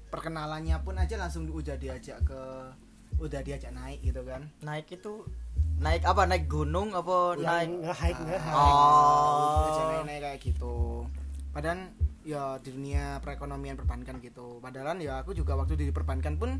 [0.07, 2.41] perkenalannya pun aja langsung udah diajak ke
[3.19, 4.47] udah diajak naik gitu kan.
[4.63, 5.25] Naik itu
[5.81, 6.23] naik apa?
[6.29, 7.43] Naik gunung apa naik?
[7.43, 8.21] yang nge-hike.
[8.23, 9.67] Nge-hike Oh.
[9.67, 10.75] diajak naik naik kayak gitu.
[11.51, 11.79] Padahal
[12.23, 14.63] ya di dunia perekonomian perbankan gitu.
[14.63, 16.55] Padahal ya aku juga waktu di perbankan pun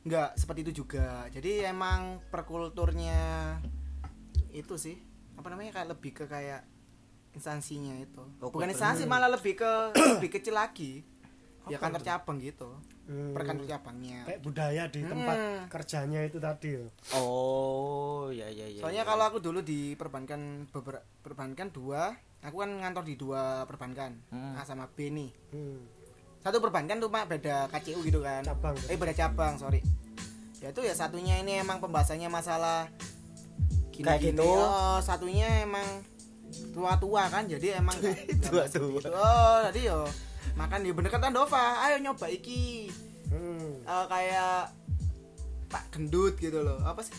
[0.00, 3.58] nggak seperti itu juga jadi emang perkulturnya
[4.50, 4.96] itu sih
[5.34, 6.62] apa namanya kayak lebih ke kayak
[7.30, 9.72] instansinya itu Oh, bukan instansi malah lebih ke
[10.16, 11.04] lebih kecil lagi
[11.66, 12.70] ya kantor cabang gitu
[13.08, 13.32] Hmm.
[13.32, 15.64] per kantor cabangnya kayak budaya di tempat Hmm.
[15.72, 16.84] kerjanya itu tadi ya.
[17.16, 19.08] oh ya ya ya soalnya ya.
[19.08, 24.52] kalau aku dulu di perbankan beberapa perbankan dua aku kan ngantor di dua perbankan Hmm.
[24.52, 25.88] A sama B nih Hmm.
[26.38, 28.74] Satu perbankan tuh Pak, beda KCU gitu kan Cabang.
[28.84, 29.82] eh beda cabang sorry
[30.58, 32.86] ya itu ya satunya ini emang pembahasannya masalah
[33.92, 34.46] Kayak gitu?
[34.46, 35.82] oh, satunya emang
[36.70, 37.98] tua-tua kan jadi emang
[38.44, 38.94] Tua-tua.
[38.96, 39.10] gitu.
[39.10, 40.06] oh tadi yo
[40.54, 42.90] makan di bener kata Dova ayo nyoba iki
[43.28, 43.84] Hmm.
[43.84, 44.72] Eh, kayak
[45.68, 47.12] Pak Gendut gitu loh apa sih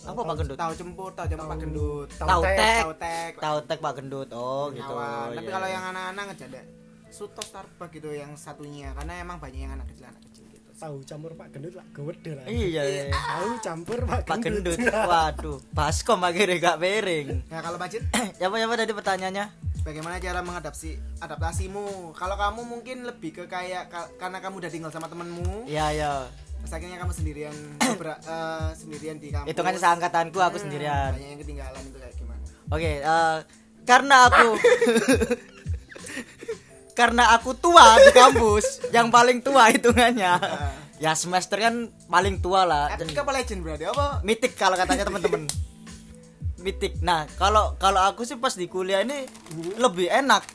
[0.00, 2.56] apa pak gendut tahu cempur tahu cempur Pak Gendut tahu tek.
[2.78, 5.32] tahu tek tahu tek pak gendut oh gitu Awan.
[5.32, 5.74] tapi Iya, kalau iya.
[5.74, 6.60] yang anak-anak ngejada
[7.14, 10.66] Suto Starbucks gitu yang satunya karena emang banyak yang anak kecil anak kecil gitu.
[10.74, 12.44] Tahu campur pak gendut lah gede lah.
[12.44, 14.90] Iya iya tahu campur pak pak gendut, gendut.
[14.90, 17.26] Waduh baskom akhirnya gak piring.
[17.46, 18.02] Nah kalau Majid
[18.34, 19.46] ya apa ya apa tadi pertanyaannya?
[19.80, 22.10] Bagaimana cara mengadaptasi adaptasimu?
[22.12, 26.12] Kalau kamu mungkin lebih ke kayak ka- karena kamu udah tinggal sama temenmu iya iya.
[26.58, 29.46] terus akhirnya kamu sendirian beber- eh, sendirian di kampus.
[29.46, 31.12] Hitungannya seangkatanku aku Hmm, sendirian.
[31.12, 32.42] banyak yang ketinggalan itu kayak gimana?
[32.66, 33.38] Oke, eh,
[33.84, 34.48] karena aku
[36.94, 40.38] karena aku tua di kampus, yang paling tua hitungannya.
[41.02, 42.84] ya semester kan paling tua lah.
[42.94, 45.50] Epic apa legend berarti apa mitik kalau katanya teman-teman.
[46.62, 47.02] Mitik.
[47.02, 49.26] Nah, kalau kalau aku sih pas di kuliah ini
[49.76, 50.46] lebih enak.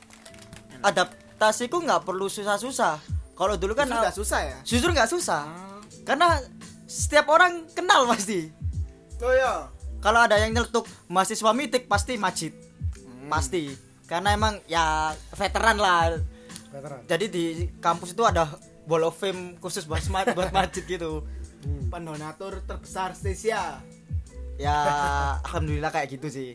[0.80, 2.98] Adaptasiku nggak perlu susah-susah.
[3.36, 5.44] Kalau dulu kan nggak susah ya jujur nggak susah.
[6.08, 6.40] Karena
[6.88, 8.50] setiap orang kenal pasti.
[9.20, 9.68] oh ya
[10.00, 12.56] Kalau ada yang nyeletuk mahasiswa mitik pasti Majid.
[12.96, 13.28] Hmm.
[13.28, 13.89] Pasti.
[14.10, 16.18] Karena emang ya veteran lah.
[16.70, 17.44] veteran Jadi di
[17.78, 18.50] kampus itu ada
[18.84, 21.22] Wall of Fame khusus buat ma- buat Majid gitu.
[21.60, 21.92] Hmm.
[21.92, 23.84] pendonatur terbesar Stesia
[24.56, 24.76] Ya
[25.44, 26.50] alhamdulillah kayak gitu sih.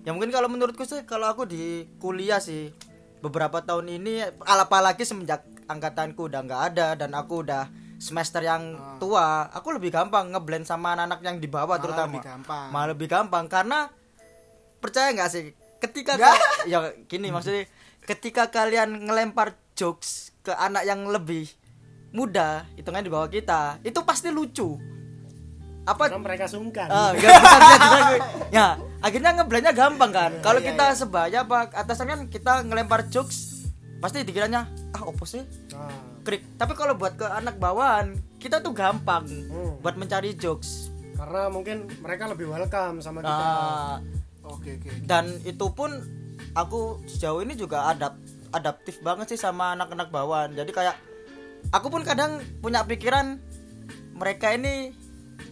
[0.00, 1.62] Ya mungkin kalau menurutku sih kalau aku di
[1.96, 2.72] kuliah sih
[3.18, 8.96] beberapa tahun ini apalagi semenjak angkatanku udah nggak ada dan aku udah semester yang Ah.
[8.96, 12.12] tua, aku lebih gampang ngeblend sama anak-anak yang di bawah Malah terutama.
[12.12, 12.66] lebih gampang.
[12.68, 13.78] Malah lebih gampang karena
[14.78, 15.44] percaya nggak sih
[15.78, 17.64] ketika ka- ya gini maksudnya
[18.02, 20.10] ketika kalian ngelempar jokes
[20.40, 21.50] ke anak yang lebih
[22.08, 24.78] muda hitungan di bawah kita itu pasti lucu
[25.84, 28.18] apa karena mereka sungkan Ah, bisa bisa juga gue.
[28.50, 28.66] Ya,
[28.98, 30.32] akhirnya ngeblendnya gampang kan.
[30.40, 30.96] Kalau iya, kita iya.
[30.96, 36.42] sebaya apa atasan kan kita ngelempar jokes pasti dikiranya ah opo sih Nah, krik.
[36.54, 39.78] Tapi kalau buat ke anak bawahan kita tuh gampang Hmm.
[39.78, 40.90] buat mencari jokes.
[41.14, 43.96] karena mungkin mereka lebih welcome sama kita Nah,
[44.46, 45.90] oke oke dan itu pun
[46.56, 48.16] aku sejauh ini juga adap
[48.56, 50.56] adaptif banget sih sama anak-anak bawahan.
[50.56, 50.96] Jadi kayak
[51.74, 53.36] aku pun kadang punya pikiran
[54.16, 54.96] mereka ini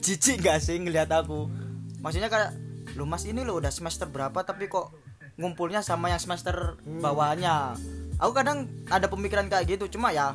[0.01, 1.53] jijik gak sih ngelihat aku?
[2.01, 2.57] Maksudnya kayak
[2.97, 4.95] lu mas ini lo udah semester berapa tapi kok
[5.37, 7.75] ngumpulnya sama yang semester bawahnya
[8.23, 9.99] aku kadang ada pemikiran kayak gitu.
[9.99, 10.33] Cuma ya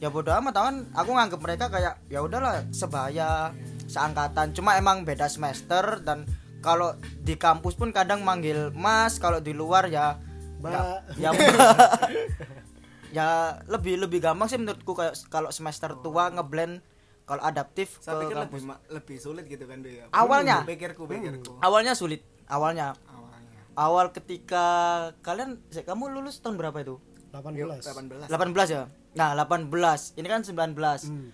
[0.00, 3.54] ya bodo amat kan aku nganggep mereka kayak ya udahlah sebaya
[3.88, 4.52] seangkatan.
[4.52, 6.28] Cuma emang beda semester dan
[6.60, 10.16] kalau di kampus pun kadang manggil mas kalau di luar ya
[10.60, 11.16] mbak.
[11.16, 11.30] ya
[13.16, 13.28] ya
[13.66, 16.84] lebih lebih gampang sih menurutku kayak kalau semester tua ngeblend
[17.26, 18.62] kalau adaptif saya ke pikir kampus.
[18.62, 20.66] lebih lebih sulit gitu kan dia Awalnya.
[20.66, 21.58] pikirku pikirku.
[21.62, 22.98] Awalnya sulit awalnya.
[23.06, 23.60] Awalnya.
[23.78, 24.64] Awal ketika
[25.22, 26.98] kalian kamu lulus tahun berapa itu?
[27.30, 28.90] 18 18 18 ya?
[29.14, 30.18] Nah, 18.
[30.18, 30.74] Ini kan 19.
[31.06, 31.30] Hmm.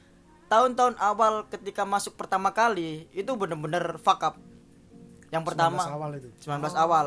[0.46, 4.36] Tahun-tahun awal ketika masuk pertama kali itu bener-bener fuck up.
[5.30, 7.06] Yang pertama 19 awal itu 19 awal.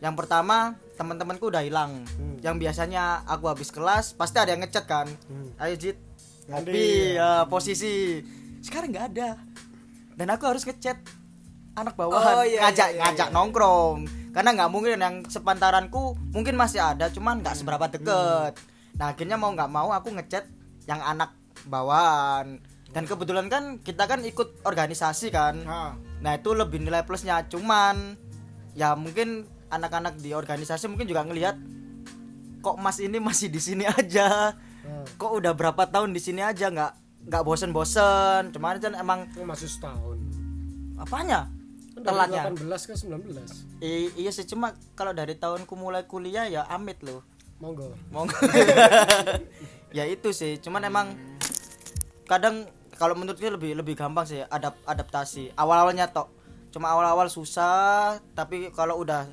[0.00, 0.56] Yang pertama
[0.96, 2.04] teman-temanku udah hilang.
[2.16, 2.36] Hmm.
[2.40, 5.08] Yang biasanya aku habis kelas pasti ada yang ngechat kan.
[5.28, 5.52] Hmm.
[5.60, 5.96] Ayo Jit,
[6.48, 6.84] Ganti, ngopi
[7.16, 7.20] ya.
[7.20, 8.20] ya, posisi.
[8.60, 9.40] Sekarang nggak ada.
[10.16, 11.00] Dan aku harus ngechat
[11.76, 13.34] anak bawahan Oh, iya, ngajak iya, iya, ngajak iya.
[13.36, 13.96] nongkrong.
[14.32, 18.52] Karena nggak mungkin yang sepantaranku mungkin masih ada, cuman nggak seberapa deket.
[18.96, 20.44] Nah akhirnya mau nggak mau aku ngechat
[20.88, 21.32] yang anak
[21.68, 22.60] bawahan.
[22.92, 25.60] Dan kebetulan kan kita kan ikut organisasi kan.
[26.20, 28.16] Nah itu lebih nilai plusnya cuman
[28.76, 31.56] ya mungkin anak-anak di organisasi mungkin juga ngelihat
[32.60, 34.54] kok Mas ini masih di sini aja.
[34.86, 36.92] Nah, Kok udah berapa tahun di sini aja nggak
[37.26, 38.54] nggak bosen-bosen.
[38.54, 40.18] Cuman kan emang masih setahun
[40.96, 41.50] apanya?
[41.96, 42.42] Kan Telatnya.
[42.52, 47.24] 18 ke 19 I- iya sih cuma kalau dari tahunku mulai kuliah ya amit loh.
[47.56, 48.36] monggo Monggo.
[49.96, 51.16] ya itu sih, cuman emang
[52.28, 55.52] kadang kalau menurutku lebih lebih gampang sih adap adaptasi.
[55.56, 56.32] Awal-awalnya tok.
[56.72, 59.28] Cuma awal-awal susah, tapi kalau udah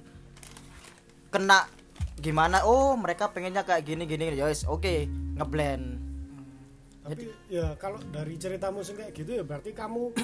[1.32, 1.68] kena
[2.20, 2.64] gimana?
[2.64, 5.08] Oh mereka pengennya kayak gini gini ya oke
[5.40, 6.00] ngeblend.
[7.04, 10.16] Tapi ya kalau dari ceritamu sih kayak gitu ya berarti kamu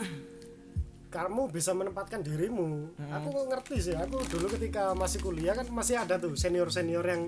[1.16, 2.96] kamu bisa menempatkan dirimu.
[3.20, 3.96] Aku ngerti sih.
[3.98, 7.28] Aku dulu ketika masih kuliah kan masih ada tuh senior senior yang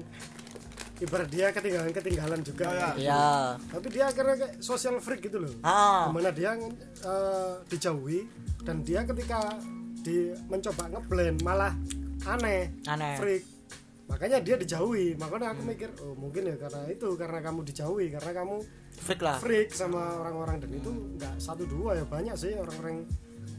[1.01, 2.69] ibarat dia ketinggalan ketinggalan juga.
[2.69, 2.89] Ya.
[2.95, 3.25] ya
[3.73, 5.53] tapi dia akhirnya kayak social freak gitu loh.
[5.65, 8.29] Ah di mana dia eh, dijauhi
[8.61, 9.57] dan dia ketika
[10.05, 11.73] di mencoba ngeblend malah
[12.29, 13.17] aneh Aneh.
[13.17, 13.43] freak.
[14.05, 15.17] Makanya dia dijauhi.
[15.17, 18.55] Makanya aku mikir oh mungkin ya karena itu karena kamu dijauhi karena kamu
[19.01, 19.37] freak lah.
[19.41, 20.61] freak sama orang-orang.
[20.61, 23.07] Dan itu nggak satu dua ya banyak sih orang-orang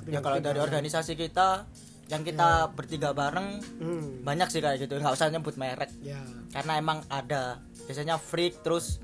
[0.06, 1.66] ya kalau dari organisasi kita
[2.06, 4.96] yang kita bertiga bareng hmm, banyak sih kayak gitu.
[4.96, 5.90] Nggak usah nyebut merek.
[5.98, 6.18] Ya.
[6.50, 7.62] Karena emang ada.
[7.82, 8.98] Biasanya freak terus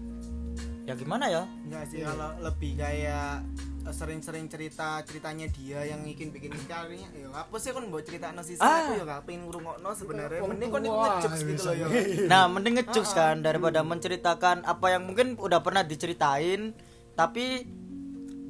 [0.82, 1.42] ya gimana ya?
[1.62, 3.44] Enggak sih kalau lebih kayak
[3.84, 8.32] eh, sering-sering cerita ceritanya dia yang bikin bikin kalinya ya apa sih kon buat cerita
[8.32, 8.88] no sih Ah.
[8.88, 10.40] aku ya gak pengen ngrungokno sebenarnya.
[10.42, 11.86] mending kon tua, ngejokes gitu loh ya.
[12.32, 16.72] nah mending ngejokes kan daripada menceritakan apa yang mungkin udah pernah diceritain
[17.12, 17.68] tapi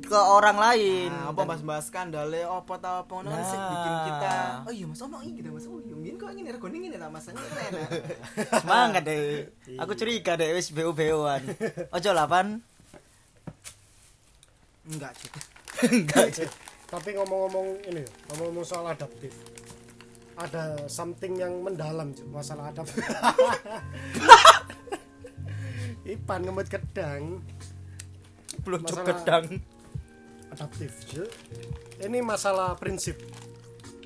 [0.09, 1.13] ke orang lain.
[1.13, 3.69] Nah, apa bahas-bahas skandalnya apa tau apa kan sih Nah.
[3.69, 4.37] bikin kita.
[4.63, 5.65] Oh iya mas ono ini gitu mas.
[5.65, 7.29] Oh iya mungkin kok ini rego ini lah mas.
[7.29, 7.89] Ini enak
[8.65, 11.45] semangat deh aku curiga deh wis bo boan
[11.91, 12.65] ojo lah pan
[14.85, 15.29] enggak sih
[15.93, 16.49] enggak sih.
[16.89, 19.29] tapi ngomong-ngomong ini ya, ngomong-ngomong soal adaptif.
[20.35, 23.05] Ada something yang mendalam masalah adaptif.
[26.09, 27.45] Ipan ngemut kedang
[28.59, 29.45] belum Masalah- gedang
[30.53, 30.93] adaptif
[32.03, 33.19] ini masalah prinsip.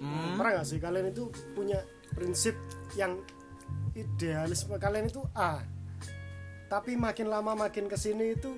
[0.03, 0.35] Hmm.
[0.35, 1.79] pernah nggak sih kalian itu punya
[2.11, 2.59] prinsip
[2.99, 3.23] yang
[3.95, 5.63] idealisme kalian itu A
[6.67, 8.51] tapi makin lama makin ke sini itu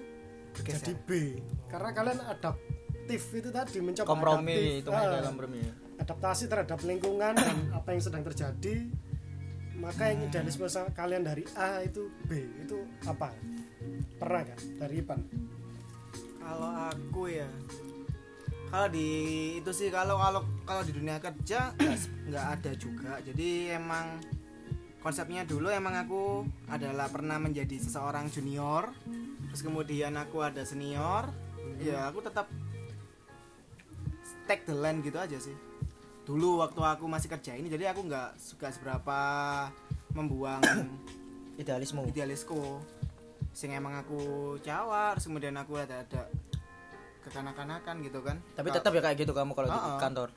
[0.62, 1.34] jadi B?
[1.66, 5.60] Karena kalian adaptif itu tadi mencoba kompromi adaptif, itu ah, mereka kompromi
[5.98, 8.86] adaptasi terhadap lingkungan dan apa yang sedang terjadi.
[9.74, 12.38] Maka yang idealisme kalian dari A itu B.
[12.62, 13.34] Itu apa?
[14.22, 14.60] Pernah nggak?
[14.78, 15.20] Dari Ipan
[16.44, 17.48] kalau aku ya
[18.74, 19.08] kalau di
[19.62, 21.70] itu sih kalau kalau kalau di dunia kerja
[22.28, 23.22] nggak ada juga.
[23.22, 24.18] Jadi emang
[24.98, 28.90] konsepnya dulu emang aku adalah pernah menjadi seseorang junior
[29.46, 31.30] terus kemudian aku ada senior
[31.78, 32.50] ya aku tetap
[34.50, 35.54] take the land gitu aja sih.
[36.26, 39.20] Dulu waktu aku masih kerja ini jadi aku nggak suka seberapa
[40.18, 40.66] membuang
[41.62, 42.02] idealisme.
[42.10, 42.82] idealisku
[43.54, 44.18] sing emang aku
[44.58, 46.26] terus kemudian aku ada ada
[47.22, 48.36] kekanak-kanakan gitu kan.
[48.58, 50.00] Tapi tetap ya kayak gitu kamu kalau di Ah, ah.
[50.02, 50.28] kantor?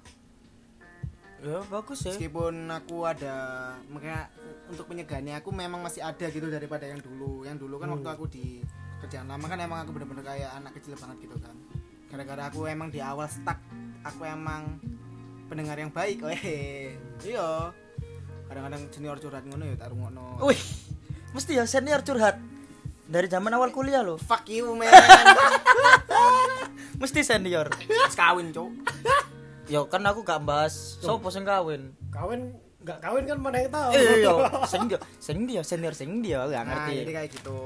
[1.38, 2.14] Ya bagus sih.
[2.14, 3.36] Meskipun aku ada
[3.90, 4.30] makanya
[4.70, 7.44] untuk menyegani aku memang masih ada gitu daripada yang dulu.
[7.44, 8.46] Yang dulu kan waktu aku di
[9.04, 11.54] kerjaan lama kan emang aku bener-bener kayak anak kecil banget gitu kan.
[12.08, 13.60] Gara-gara aku emang di awal stuck
[14.06, 14.80] aku emang
[15.52, 16.94] pendengar yang baik weh.
[17.26, 17.74] Iya.
[18.48, 20.40] Kadang-kadang senior curhat ngono ya tak rungokno.
[20.46, 20.62] Wih
[21.36, 22.40] mesti ya senior curhat
[23.08, 24.92] dari zaman awal kuliah loh fuck you man.
[27.02, 27.72] Mesti senior.
[28.14, 28.72] Kawin cuk.
[29.68, 31.96] Ya kan aku gak bahas sopo sing kawin?
[32.12, 33.92] Kawin nggak kawin kan mana yang tahu.
[33.96, 34.36] Eh yo.
[34.72, 37.04] Sing dia sing dia senior sing dia gak nah ngerti.
[37.04, 37.60] jadi kayak gitu.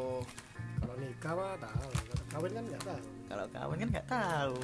[0.82, 1.90] Kalau nikah mah tahu.
[2.34, 3.02] Kawin kan nggak tahu.
[3.30, 4.58] Kalau kawin kan gak tahu.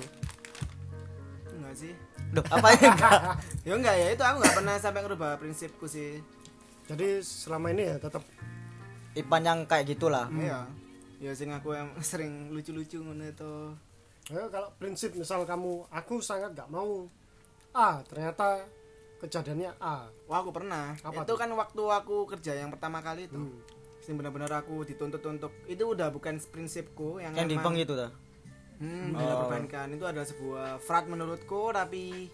[1.57, 1.93] Enggak sih.
[2.33, 2.89] Duh, apa ya?
[2.91, 3.19] Enggak?
[3.63, 4.07] ya enggak ya.
[4.17, 6.19] Itu aku nggak pernah sampai ngerubah prinsipku sih.
[6.87, 8.23] Jadi selama ini ya tetap
[9.17, 10.29] Ipan yang kayak gitulah.
[10.29, 10.69] Iya.
[11.17, 13.53] Ya sing aku yang sering lucu-lucu ngono itu.
[14.27, 17.07] ya, kalau prinsip misal kamu aku sangat nggak mau
[17.71, 18.59] A ternyata
[19.17, 20.93] kejadiannya A Wah, aku pernah.
[20.99, 21.37] Apa itu tuh?
[21.37, 23.35] kan waktu aku kerja yang pertama kali itu.
[23.35, 23.57] Hmm.
[23.99, 27.93] sing benar-benar aku dituntut untuk itu udah bukan prinsipku yang yang di emang- bank itu
[27.93, 28.11] tuh
[28.77, 29.41] Hmm, Oh.
[29.43, 32.31] perbankan itu adalah sebuah fraud menurutku tapi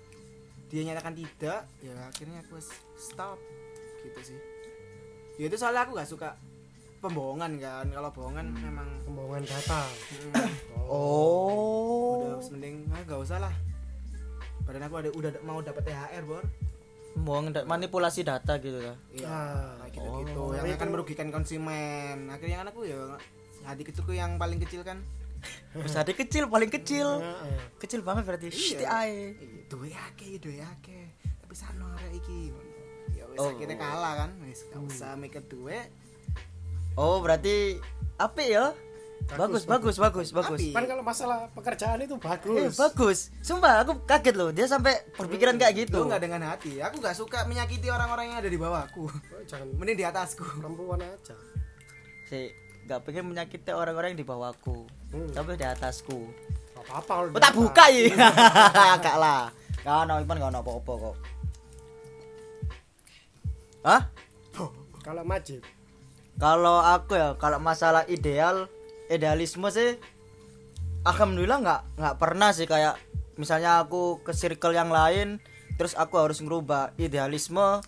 [0.68, 2.62] dia nyatakan tidak ya akhirnya aku
[2.94, 3.42] stop
[4.02, 4.40] gitu sih
[5.36, 6.30] ya itu soalnya aku gak suka
[7.04, 7.86] pembohongan kan.
[7.86, 10.32] Kalau bohongan memang pembohongan data hmm,
[10.88, 12.40] oh.
[12.40, 13.54] Udah mending ah, gak usah lah.
[14.64, 16.44] Badan aku ada udah mau dapat THR bor.
[17.16, 19.78] Bohong da- manipulasi data gitu lah Iya, Ah.
[19.84, 20.40] kayak gitu-gitu.
[20.40, 22.26] Oh, yang akan merugikan konsumen.
[22.28, 22.98] Akhirnya kan aku ya
[23.62, 25.04] hati kecilku yang paling kecil kan.
[25.76, 27.20] Terus hati kecil paling kecil.
[27.20, 27.60] Heeh.
[27.78, 28.48] kecil banget berarti.
[28.50, 28.88] Iya.
[28.88, 29.36] ae.
[29.36, 31.06] Iya, duwe akeh duwe akeh.
[31.38, 32.50] Tapi sano arek iki
[33.14, 33.52] ya wis Oh.
[33.52, 34.32] akhirnya kalah kan.
[34.42, 35.86] Wis gak usah mikir duwe
[37.00, 37.80] oh berarti
[38.20, 38.74] apik ya?
[39.24, 40.30] Bagus bagus bagus.
[40.36, 40.76] bagus Apik.
[40.76, 42.76] kan kalau masalah pekerjaan itu Eh, bagus.
[42.76, 44.52] Bagus sumpah aku kaget loh.
[44.52, 46.04] Dia sampai berpikiran kayak gitu.
[46.04, 46.84] Lu nggak dengan hati.
[46.84, 49.08] Aku nggak suka menyakiti orang-orang yang ada di bawahku.
[49.08, 49.72] Oh, jangan.
[49.80, 50.44] Mending di atasku.
[50.44, 51.36] Perempuan aja.
[52.28, 52.52] Sih
[52.84, 54.86] nggak pengen menyakiti orang-orang yang di bawahku.
[55.14, 55.30] Hmm.
[55.32, 56.20] tapi di atasku.
[56.74, 58.12] Gak apa-apa kalau oh, tak buka ya?
[59.06, 59.48] Gak lah.
[59.86, 61.16] Gak ada Ipan gak ada apa-apa kok.
[63.84, 64.02] Hah?
[65.04, 65.60] kalau majib
[66.36, 68.68] kalau aku ya kalau masalah ideal
[69.08, 69.98] idealisme sih
[71.04, 72.96] alhamdulillah nggak nggak pernah sih kayak
[73.36, 75.38] misalnya aku ke circle yang lain
[75.76, 77.82] terus aku harus ngerubah idealisme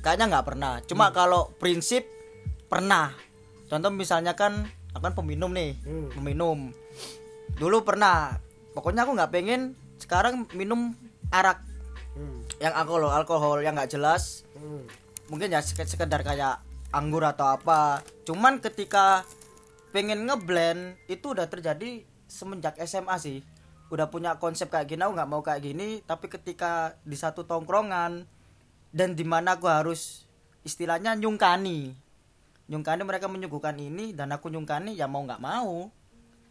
[0.00, 2.06] kayaknya nggak pernah cuma kalau prinsip
[2.66, 3.12] pernah
[3.66, 6.08] contoh misalnya kan aku kan peminum nih Hmm.
[6.10, 6.58] peminum
[7.54, 8.38] dulu pernah
[8.72, 9.60] pokoknya aku nggak pengen
[9.98, 10.94] sekarang minum
[11.28, 11.60] arak
[12.14, 12.42] Hmm.
[12.58, 14.82] yang alkohol alkohol yang nggak jelas Hmm.
[15.26, 18.00] mungkin ya sek- sekedar kayak anggur atau apa.
[18.24, 19.24] Cuman ketika
[19.92, 23.38] pengen ngeblend itu udah terjadi semenjak SMA sih.
[23.88, 26.00] Udah punya konsep kayak gini aku nggak mau kayak gini.
[26.04, 28.28] Tapi ketika di satu tongkrongan
[28.92, 30.28] dan di mana aku harus
[30.64, 31.96] istilahnya nyungkani.
[32.68, 35.88] Nyungkani mereka menyuguhkan ini dan aku nyungkani ya mau nggak mau.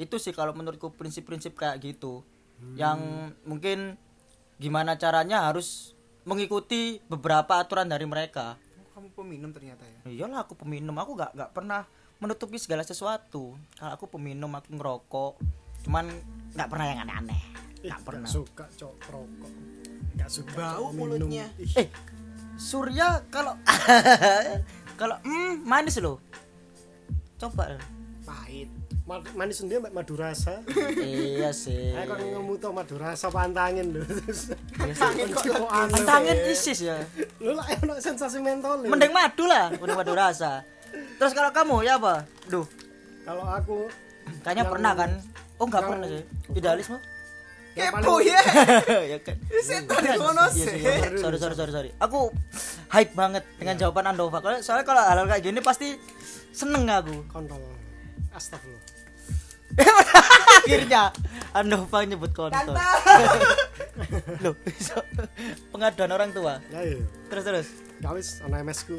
[0.02, 2.26] Itu sih kalau menurutku prinsip-prinsip kayak gitu.
[2.74, 4.02] Yang mungkin
[4.58, 5.94] gimana caranya harus
[6.26, 8.58] mengikuti beberapa aturan dari mereka
[8.98, 10.00] kamu peminum ternyata ya?
[10.10, 10.98] Iyalah aku peminum.
[10.98, 11.86] Aku nggak nggak pernah
[12.18, 13.54] menutupi segala sesuatu.
[13.78, 15.34] Kalau aku peminum aku ngerokok.
[15.86, 16.10] Cuman
[16.58, 17.42] nggak pernah yang aneh-aneh.
[17.86, 18.26] Nggak pernah.
[18.26, 19.54] Gak suka cok rokok.
[20.18, 21.46] Gak suka Bau mulutnya.
[21.78, 21.94] Eh
[22.58, 23.54] Surya kalau
[25.00, 26.18] kalau hmm, manis loh.
[27.38, 27.78] Coba.
[28.26, 28.74] Pahit.
[29.06, 30.66] Ma- manis sendiri mbak madu rasa
[31.00, 31.94] iya sih.
[31.94, 34.02] Ayo kan ngemuto madu rasa pantangin lho
[34.90, 36.04] Pantangin kok aneh.
[36.04, 36.96] tangan isis ya.
[37.38, 40.64] Lu lah ono sensasi mentol mending madu lah mending madu rasa.
[41.18, 42.24] Terus kalau kamu ya apa?
[42.46, 42.64] Duh.
[43.24, 43.92] Kalau aku
[44.42, 45.12] kayaknya pernah kan?
[45.58, 46.24] Oh nggak yang- pernah sih.
[46.54, 46.98] Idealisme?
[47.78, 48.42] Yang kepo ya
[49.14, 49.38] ya kan.
[49.62, 50.66] Setan kono Iya sih.
[50.66, 51.14] sih, iya.
[51.14, 51.90] sorry sorry sorry sorry.
[51.98, 52.34] Aku
[52.88, 54.42] hype banget dengan jawaban Andova.
[54.42, 55.94] Kalau- soalnya kalau hal, hal kayak gini pasti
[56.50, 57.22] seneng aku.
[57.28, 57.62] Kontol.
[58.34, 58.97] Astagfirullah.
[60.60, 61.12] Akhirnya
[61.52, 62.76] Andova nyebut kontol
[64.42, 65.06] loh so-
[65.70, 67.00] pengaduan orang tua Ya iya.
[67.28, 68.94] terus terus Kawis ana MS ku.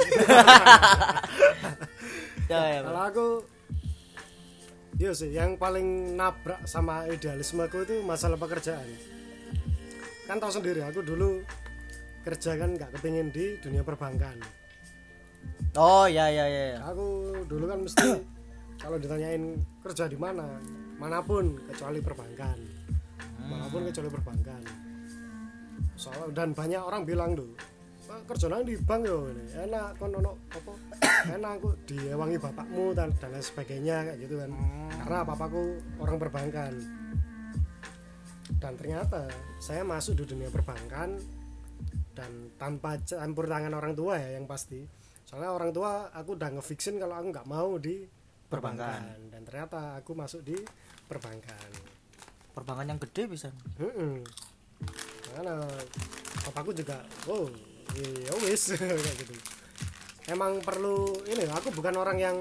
[2.46, 3.26] ya ya Kalau aku
[4.98, 8.82] Iya sih, yang paling nabrak sama idealismeku itu masalah pekerjaan.
[10.26, 11.38] Kan tahu sendiri, aku dulu
[12.20, 14.42] kerja kan nggak kepingin di dunia perbankan.
[15.78, 16.78] oh ya ya ya ya.
[16.82, 17.06] Aku
[17.46, 18.06] dulu kan mesti
[18.78, 20.46] kalau ditanyain kerja di mana,
[20.96, 22.58] mana pun kecuali perbankan,
[23.42, 24.62] mana pun kecuali perbankan.
[25.98, 27.50] Soal dan banyak orang bilang tuh,
[28.06, 30.72] "Pak, kerja nang di bank yo enak kon ono apa
[31.36, 34.50] enak aku diewangi bapakmu dan dan lain sebagainya kayak gitu kan.
[35.02, 35.62] Karena papaku
[35.98, 36.72] orang perbankan.
[38.58, 39.26] Dan ternyata
[39.58, 41.18] saya masuk di dunia perbankan
[42.14, 44.82] dan tanpa campur tangan orang tua ya yang pasti.
[45.26, 48.17] Soalnya orang tua aku udah ngefixin kalau aku nggak mau di
[48.48, 49.28] perbankan.
[49.28, 50.56] Dan ternyata aku masuk di
[51.06, 51.68] perbankan.
[52.56, 54.26] Perbankan yang gede bisa Mm-mm.
[55.30, 55.62] karena
[56.42, 56.98] papaku juga
[57.30, 57.46] oh
[57.94, 59.34] ya wis kayak gitu.
[60.28, 62.36] Emang perlu ini aku bukan orang yang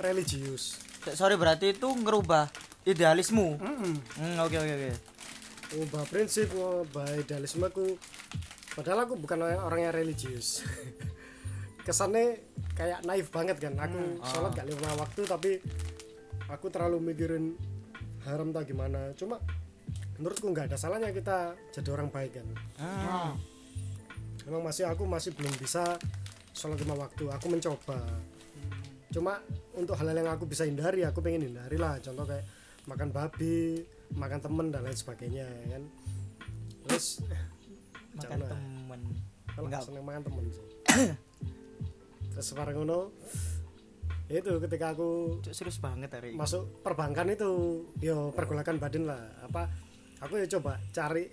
[0.00, 0.80] religius.
[1.12, 2.48] Sorry berarti itu ngerubah
[2.88, 3.60] idealismu?
[3.60, 3.94] Hmm
[4.40, 4.92] oke oke oke.
[5.86, 8.00] Ubah prinsip ubah idealismeku
[8.74, 10.62] padahal aku bukan orang yang religius
[11.90, 12.38] kesannya
[12.78, 13.74] kayak naif banget kan.
[13.74, 15.50] Aku sholat gak lima waktu tapi
[16.46, 17.58] aku terlalu mikirin
[18.22, 19.10] haram tak gimana.
[19.18, 19.42] Cuma
[20.14, 22.46] menurutku nggak ada salahnya kita jadi orang baik kan.
[22.78, 23.34] Hmm.
[24.48, 25.98] memang masih aku masih belum bisa
[26.54, 27.26] sholat lima waktu.
[27.26, 27.98] Aku mencoba.
[29.10, 29.42] Cuma
[29.74, 31.98] untuk hal-hal yang aku bisa hindari aku pengen hindari lah.
[31.98, 32.46] Contoh kayak
[32.86, 33.82] makan babi
[34.14, 35.82] makan temen dan lain sebagainya ya kan.
[36.86, 37.26] Terus
[38.14, 39.00] makan temen.
[39.50, 39.82] Kalau Enggak.
[39.84, 40.66] seneng makan temen sih
[42.32, 43.00] terus bareng ngono.
[44.30, 46.38] Itu ketika aku Cuk, serius banget hari ini.
[46.38, 49.22] masuk perbankan itu yo pergolakan badan lah.
[49.42, 49.66] Apa
[50.22, 51.26] aku ya coba cari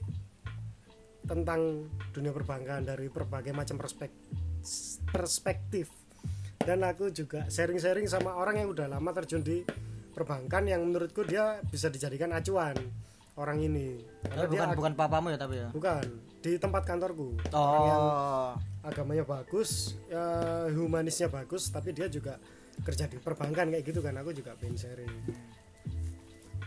[1.28, 4.10] tentang dunia perbankan dari berbagai macam perspek
[5.14, 5.94] perspektif.
[6.58, 9.62] Dan aku juga sharing-sharing sama orang yang udah lama terjun di
[10.12, 12.74] perbankan yang menurutku dia bisa dijadikan acuan
[13.38, 14.02] orang ini.
[14.26, 15.70] Tapi karena dia bukan bukan papamu ya tapi ya.
[15.70, 16.04] bukan
[16.48, 17.36] di tempat kantorku.
[17.52, 18.52] Orang yang Oh.
[18.88, 20.24] agamanya bagus ya,
[20.72, 22.40] humanisnya bagus tapi dia juga
[22.88, 25.12] kerja di perbankan kayak gitu kan aku juga pengen sharing.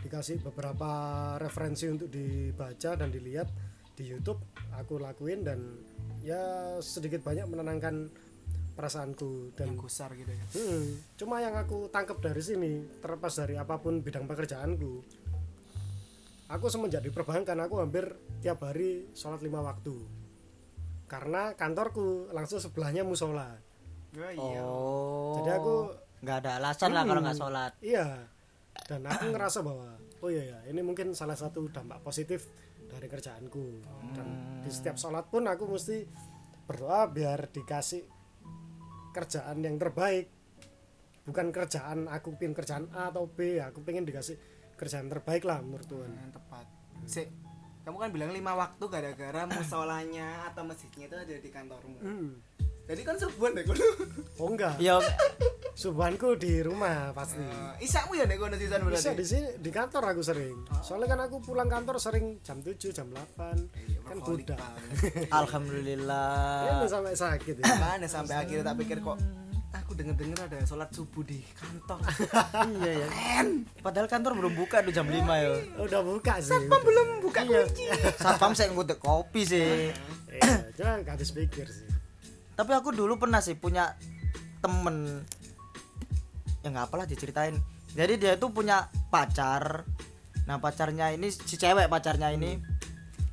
[0.05, 0.91] Dikasih beberapa
[1.41, 3.49] referensi untuk dibaca dan dilihat
[3.97, 4.41] di YouTube
[4.77, 5.61] aku lakuin dan
[6.21, 8.09] ya sedikit banyak menenangkan
[8.77, 10.45] perasaanku dan yang gusar gitu ya.
[10.57, 10.85] Hmm,
[11.17, 15.05] cuma yang aku tangkap dari sini terlepas dari apa pun bidang pekerjaanku
[16.51, 18.11] aku semenjak di perbankan aku hampir
[18.43, 19.95] tiap hari sholat lima waktu.
[21.07, 23.55] Karena kantorku langsung sebelahnya musola.
[24.15, 24.63] Oh, iya.
[24.63, 25.35] Oh.
[25.39, 25.75] Jadi aku
[26.21, 27.27] nggak ada alasan lah kalau Hmm.
[27.31, 27.73] nggak sholat.
[27.81, 28.07] iya.
[28.87, 32.51] Dan aku ngerasa bahwa oh iya ya ini mungkin salah satu dampak positif
[32.91, 33.67] dari kerjaanku.
[34.15, 34.27] Dan
[34.63, 36.03] di setiap sholat pun aku mesti
[36.67, 38.03] berdoa biar dikasih
[39.11, 40.31] kerjaan yang terbaik.
[41.27, 44.35] Bukan kerjaan aku pingin kerjaan A atau B aku pengen dikasih
[44.81, 46.65] kerjaan terbaik lah menurut Tuhan yang tepat.
[47.05, 47.29] Si
[47.85, 52.01] kamu kan bilang lima waktu gara-gara musolanya atau masjidnya itu ada di kantormu.
[52.01, 52.33] Hmm.
[52.91, 53.87] jadi kan subuhan deh kono
[54.41, 54.75] oh enggak.
[54.83, 54.99] Ya
[55.79, 57.39] subuhanku di rumah pasti.
[57.39, 59.21] Eh, isakmu ya nek kono sisan bisa berarti?
[59.21, 60.57] di sini di kantor aku sering.
[60.83, 63.21] Soalnya kan aku pulang kantor sering jam 7 jam 8
[63.87, 64.59] Iya, kan banget.
[65.31, 66.83] alhamdulillah.
[66.83, 67.65] ini sampai sakit ya.
[67.79, 69.19] Makanya sampai akhirnya tak pikir kok
[69.71, 72.03] aku denger-denger ada sholat subuh di kantor
[72.75, 73.09] iya ya.
[73.79, 75.49] Padahal kantor belum buka tuh jam 5 ya.
[75.79, 77.63] udah buka sih belum buka Iya.
[77.65, 77.85] kunci
[78.17, 79.95] Satpam saya ngutip kopi sih.
[80.29, 81.87] iya, cuma gak habis pikir sih
[82.53, 83.95] Tapi aku dulu pernah sih punya
[84.59, 85.25] temen
[86.61, 87.57] ya nggak apalah diceritain.
[87.91, 89.89] Jadi dia tuh punya pacar.
[90.45, 92.61] Nah pacarnya ini si cewek pacarnya ini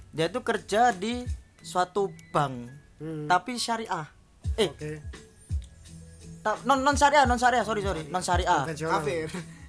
[0.10, 1.28] dia tuh kerja di
[1.60, 2.56] suatu bank
[2.98, 3.28] Hmm.
[3.28, 4.08] tapi syariah.
[4.56, 5.27] Eh oke ta-
[6.64, 8.04] non non syariah non syariah sorry sorry.
[8.08, 8.64] Non syariah.
[8.68, 9.28] kafir.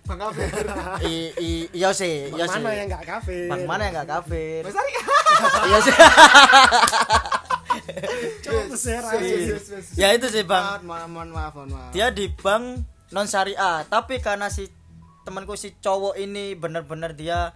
[0.09, 0.49] Bang kafir.
[1.09, 2.63] I, i, iya sih iya Bang sih.
[2.65, 3.49] mana yang gak kafir?
[3.53, 4.61] Bang mana yang nggak kafir?
[4.65, 4.93] Mas Ari
[5.69, 5.97] iya sih.
[10.01, 10.81] ya itu sih bang.
[10.83, 11.91] Maaf, mohon maaf mohon maaf.
[11.93, 13.85] Dia di bank non syariah.
[13.87, 14.69] Tapi karena si
[15.29, 17.53] temanku si cowok ini benar-benar dia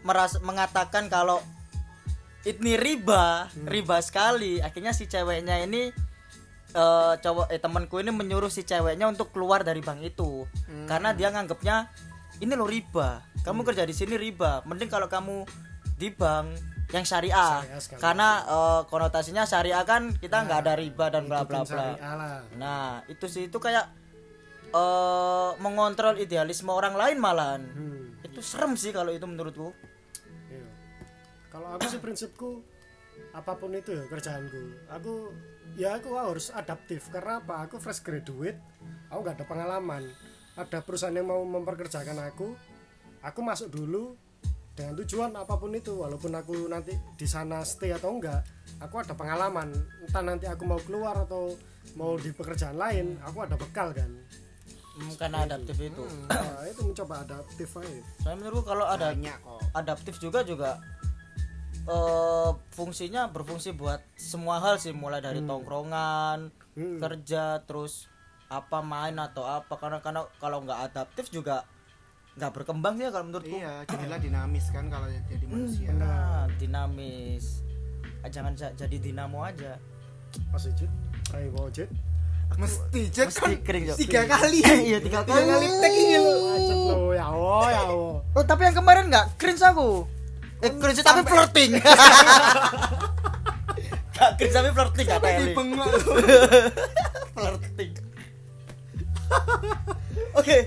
[0.00, 1.44] merasa mengatakan kalau
[2.48, 4.64] ini riba riba sekali.
[4.64, 5.92] Akhirnya si ceweknya ini
[6.70, 10.46] eh, cowok eh temanku ini menyuruh si ceweknya untuk keluar dari bank itu.
[10.86, 11.90] Karena dia nganggapnya
[12.40, 13.20] ini lo riba.
[13.42, 14.62] Kamu kerja di sini riba.
[14.64, 15.44] Mending kalau kamu
[15.96, 16.56] di bank
[16.90, 21.62] yang syariah, Syariah karena eh, konotasinya syariah kan kita nggak ada riba dan bla bla
[21.62, 21.94] bla.
[22.58, 23.86] Nah, itu sih itu kayak
[24.70, 27.62] eh mengontrol idealisme orang lain malahan.
[27.62, 29.74] Hmm, Itu serem sih kalau itu menurutku.
[30.50, 30.66] iya.
[31.50, 32.62] kalau aku sih prinsipku
[33.30, 34.90] apa pun itu ya kerjaanku.
[34.90, 35.34] Aku
[35.76, 37.10] ya aku harus adaptif.
[37.10, 37.66] Karena apa?
[37.66, 38.58] Aku fresh graduate
[39.10, 40.02] aku gak ada pengalaman.
[40.58, 42.54] Ada perusahaan yang mau memperkerjakan aku
[43.20, 44.16] aku masuk dulu
[44.74, 45.92] dengan tujuan apa pun itu.
[46.00, 48.40] Walaupun aku nanti di sana stay atau enggak
[48.80, 49.70] aku ada pengalaman.
[50.06, 51.54] Entah nanti aku mau keluar atau
[51.98, 54.08] mau di pekerjaan lain aku ada bekal kan?
[55.00, 56.04] Hmm, karena adaptif itu.
[56.28, 58.00] nah, itu mencoba adaptif aja.
[58.20, 59.60] Soalnya menurutku kalau ada banyak kok.
[59.72, 60.76] adaptif juga juga
[61.82, 66.98] eh fungsinya berfungsi buat semua hal sih mulai dari tongkrongan, Hmm.
[66.98, 68.06] kerja terus
[68.46, 71.66] apa main atau apa karena karena kalau nggak adaptif juga
[72.32, 73.52] nggak berkembang sih kalau menurutku.
[73.52, 77.62] iya jadilah dinamis kan kalau jadi manusia Nah, dinamis.
[78.18, 79.74] Ah, Jangan ja- jadi dinamo aja.
[80.46, 80.86] pas ijit
[81.32, 81.90] ayo bawa jet
[82.52, 83.96] mesti cek kan kering, Jok.
[83.98, 84.58] tiga kali
[84.88, 87.82] Iya, tiga tiga kali tag ini lo ya Allah ya
[88.30, 90.06] Oh tapi yang kemarin nggak cringe aku.
[90.60, 91.70] Eh tapi flirting.
[94.20, 95.52] Gak cringe tapi flirting kata Eli.
[95.56, 95.88] bengok
[97.32, 97.90] Flirting.
[100.40, 100.66] Oke,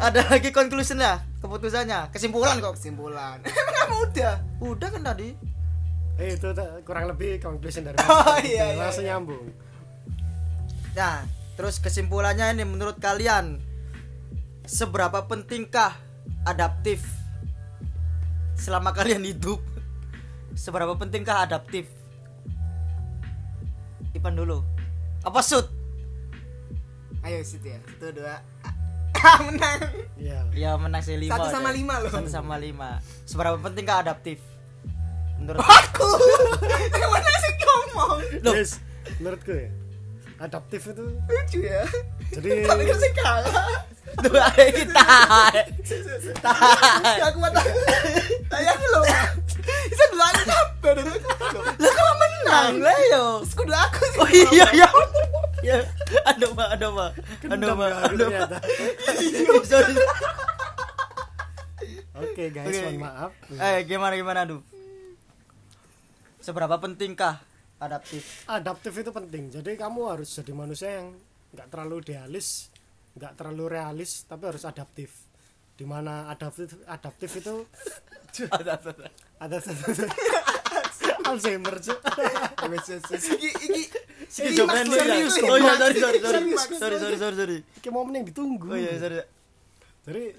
[0.00, 2.76] ada lagi conclusionnya, keputusannya, kesimpulan kok.
[2.76, 5.28] kesimpulan emang kamu udah Udah kan tadi.
[6.14, 6.46] Eh, itu
[6.86, 9.18] kurang lebih conclusion dari Oh, iya, iya, langsung iya.
[9.18, 9.50] nyambung
[10.94, 11.26] Nah,
[11.58, 13.58] terus kesimpulannya ini menurut kalian
[14.62, 15.98] seberapa pentingkah
[16.46, 17.02] adaptif
[18.64, 19.60] selama kalian hidup?
[20.56, 21.84] Seberapa pentingkah adaptif?
[24.16, 24.64] Ipan dulu.
[25.20, 25.68] Apa sud?
[27.24, 28.36] ayo situ ya satu dua
[29.16, 29.80] ah menang
[30.20, 31.32] iya Ya menang sih lima.
[31.32, 31.76] Satu sama aja.
[31.80, 32.12] lima loh.
[32.12, 33.00] Satu sama lima.
[33.24, 34.36] Seberapa pentingkah adaptif?
[35.40, 36.04] Menurut aku
[37.00, 38.52] yang mana sih ngomong Loh.
[38.52, 38.76] yes
[39.16, 39.68] menurutku ya
[40.36, 41.82] adaptif itu lucu ya
[42.30, 43.66] jadi tapi kan saya kalah
[44.14, 45.06] Tuh ayo kita.
[47.18, 47.52] gak kuat
[48.46, 49.00] tayang lo
[49.84, 51.16] bisa dulu aku apa lah
[51.90, 53.24] kamu menang Lah yo.
[53.42, 54.88] Terus kudu aku sih Oh iya iya.
[55.64, 55.76] Ya,
[57.42, 58.14] Kendam Pak, ya aku aduh Pak.
[58.14, 58.56] ternyata.
[59.66, 59.94] Sorry.
[62.14, 62.80] oke guys Oke.
[62.84, 64.60] mohon maaf Eh, gimana gimana aduh?
[66.38, 67.40] Seberapa pentingkah
[67.86, 68.22] adaptif?
[68.48, 69.44] adaptif itu penting.
[69.52, 71.14] Jadi kamu harus jadi manusia yang
[71.54, 72.72] nggak terlalu idealis
[73.14, 75.10] nggak terlalu realis tapi harus adaptif.
[75.74, 77.54] Di mana adaptif adaptif itu
[78.50, 78.78] ada
[81.24, 81.76] Alzheimer
[83.24, 83.82] iki iki.
[84.28, 86.40] Serius Oh iya, sorry sorry sorry.
[86.42, 87.58] Serius, Sorry sorry sorry sorry.
[87.80, 88.66] Iki momen yang ditunggu.
[88.68, 89.22] Oh iya, sorry.
[90.04, 90.36] jadi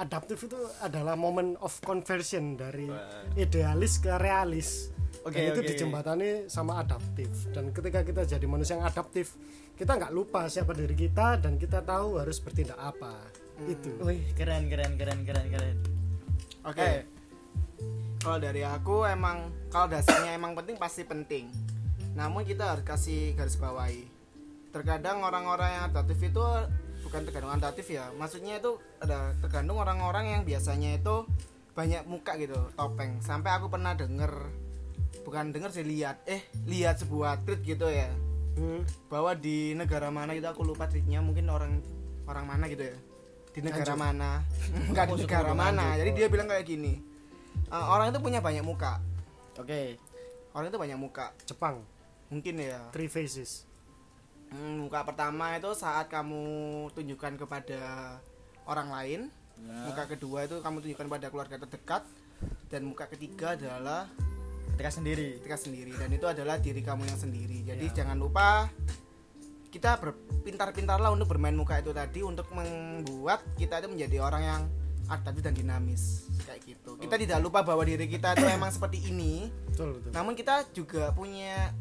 [0.00, 2.88] adaptif itu adalah momen of conversion dari
[3.36, 4.88] idealis ke realis
[5.20, 5.70] Oke, dan itu oke, oke.
[5.76, 9.36] dijembatani sama adaptif dan ketika kita jadi manusia yang adaptif
[9.76, 13.12] kita nggak lupa siapa diri kita dan kita tahu harus bertindak apa
[13.68, 15.76] itu Wih, keren keren keren keren keren.
[16.64, 16.80] Oke.
[16.80, 16.98] Eh.
[18.20, 21.48] Kalau dari aku emang kalau dasarnya emang penting pasti penting.
[22.16, 24.04] Namun kita harus kasih garis bawahi.
[24.72, 26.40] Terkadang orang-orang yang adaptif itu
[27.04, 28.12] bukan tergantung adaptif ya.
[28.16, 31.24] Maksudnya itu ada tergantung orang-orang yang biasanya itu
[31.72, 33.24] banyak muka gitu, topeng.
[33.24, 34.52] Sampai aku pernah denger
[35.22, 36.22] bukan denger sih lihat.
[36.26, 38.10] Eh lihat sebuah tweet gitu ya.
[38.50, 38.82] Hmm.
[39.06, 41.22] bahwa di negara mana itu aku lupa tweetnya.
[41.22, 41.80] Mungkin orang
[42.26, 42.96] orang mana gitu ya.
[43.54, 44.42] Di negara mana.
[44.90, 45.96] Enggak di negara mana.
[45.96, 46.98] jadi dia bilang kayak gini.
[47.70, 48.98] "Eh, orang itu punya banyak muka.
[49.58, 49.96] Oke.
[50.50, 51.30] orang itu banyak muka.
[51.46, 51.78] Jepang.
[52.26, 52.90] Mungkin ya.
[52.90, 53.70] Three faces.
[54.50, 56.42] Hmm, muka pertama itu saat kamu
[56.90, 57.80] tunjukkan kepada
[58.66, 59.20] orang lain.
[59.86, 62.02] Muka kedua itu kamu tunjukkan pada keluarga terdekat.
[62.66, 64.10] Dan muka ketiga adalah
[64.80, 65.28] Ketika sendiri.
[65.36, 65.92] ketika sendiri.
[65.92, 67.58] Dan itu adalah diri kamu yang sendiri.
[67.62, 68.72] Jadi jangan lupa
[69.68, 74.62] kita berpintar-pintarlah untuk bermain muka itu tadi untuk membuat kita itu menjadi orang yang
[75.06, 76.32] adaptif dan dinamis.
[76.42, 76.96] Kayak gitu.
[76.96, 79.52] Kita tidak lupa bahwa diri kita itu memang seperti ini.
[79.68, 80.10] Betul betul.
[80.10, 81.76] Namun kita juga punya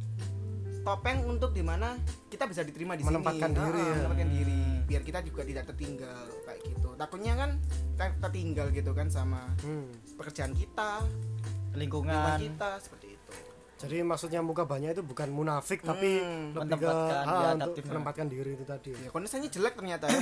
[0.81, 1.95] topeng untuk di mana
[2.27, 3.57] kita bisa diterima di Menempatkan sini.
[3.57, 3.95] diri Ah, ya.
[3.95, 4.61] menempatkan diri.
[4.83, 6.89] Biar kita juga tidak tertinggal kayak gitu.
[6.95, 7.49] Takutnya kan
[7.93, 9.87] kita tertinggal gitu kan sama Hmm.
[10.15, 11.07] pekerjaan kita
[11.71, 12.37] lingkungan Lingkungan.
[12.39, 13.31] kita seperti itu
[13.79, 17.83] jadi maksudnya muka banyak itu bukan munafik tapi Hmm, lebih ke ah, ya, untuk adaptif.
[17.85, 20.19] menempatkan diri itu tadi ya kondisinya jelek ternyata ya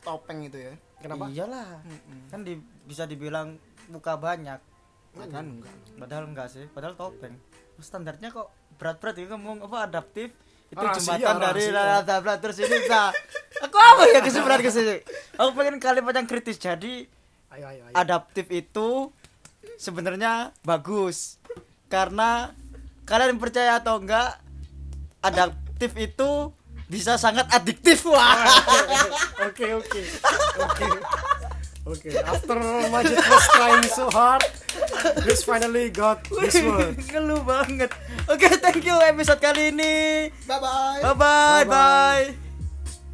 [0.00, 1.80] topeng itu ya kenapa Iyalah.
[1.80, 2.28] Mm-mm.
[2.28, 3.56] Kan di, bisa dibilang
[3.88, 4.60] muka banyak.
[5.10, 7.40] Nah, kan enggak Padahal enggak sih, padahal topeng.
[7.76, 10.28] Standarnya kok berat-berat itu ngomong apa adaptif
[10.68, 12.00] itu Rahasia, jembatan dari rahasia.
[12.00, 13.00] adaptif terus ini bisa
[13.58, 14.96] aku apa ya kesimpulan ke sini
[15.34, 16.94] aku pengen kalimat yang kritis jadi
[17.50, 18.88] ayo ayo ayo adaptif itu
[19.76, 21.40] sebenarnya bagus.
[21.90, 22.54] Karena
[23.04, 24.38] kalian percaya atau enggak
[25.20, 26.54] adaptif itu
[26.86, 28.02] bisa sangat adiktif.
[28.06, 28.46] Wah.
[29.46, 30.02] Oke oke.
[30.58, 30.86] Oke.
[31.86, 32.10] Oke.
[32.22, 32.58] After
[32.92, 34.44] Majid was trying so hard
[35.24, 36.94] this finally got this word.
[37.08, 37.90] ngeluh banget.
[38.28, 40.28] Oke thank you episode kali ini.
[40.44, 42.34] Bye bye bye bye, Bye-bye.
[42.36, 42.49] bye.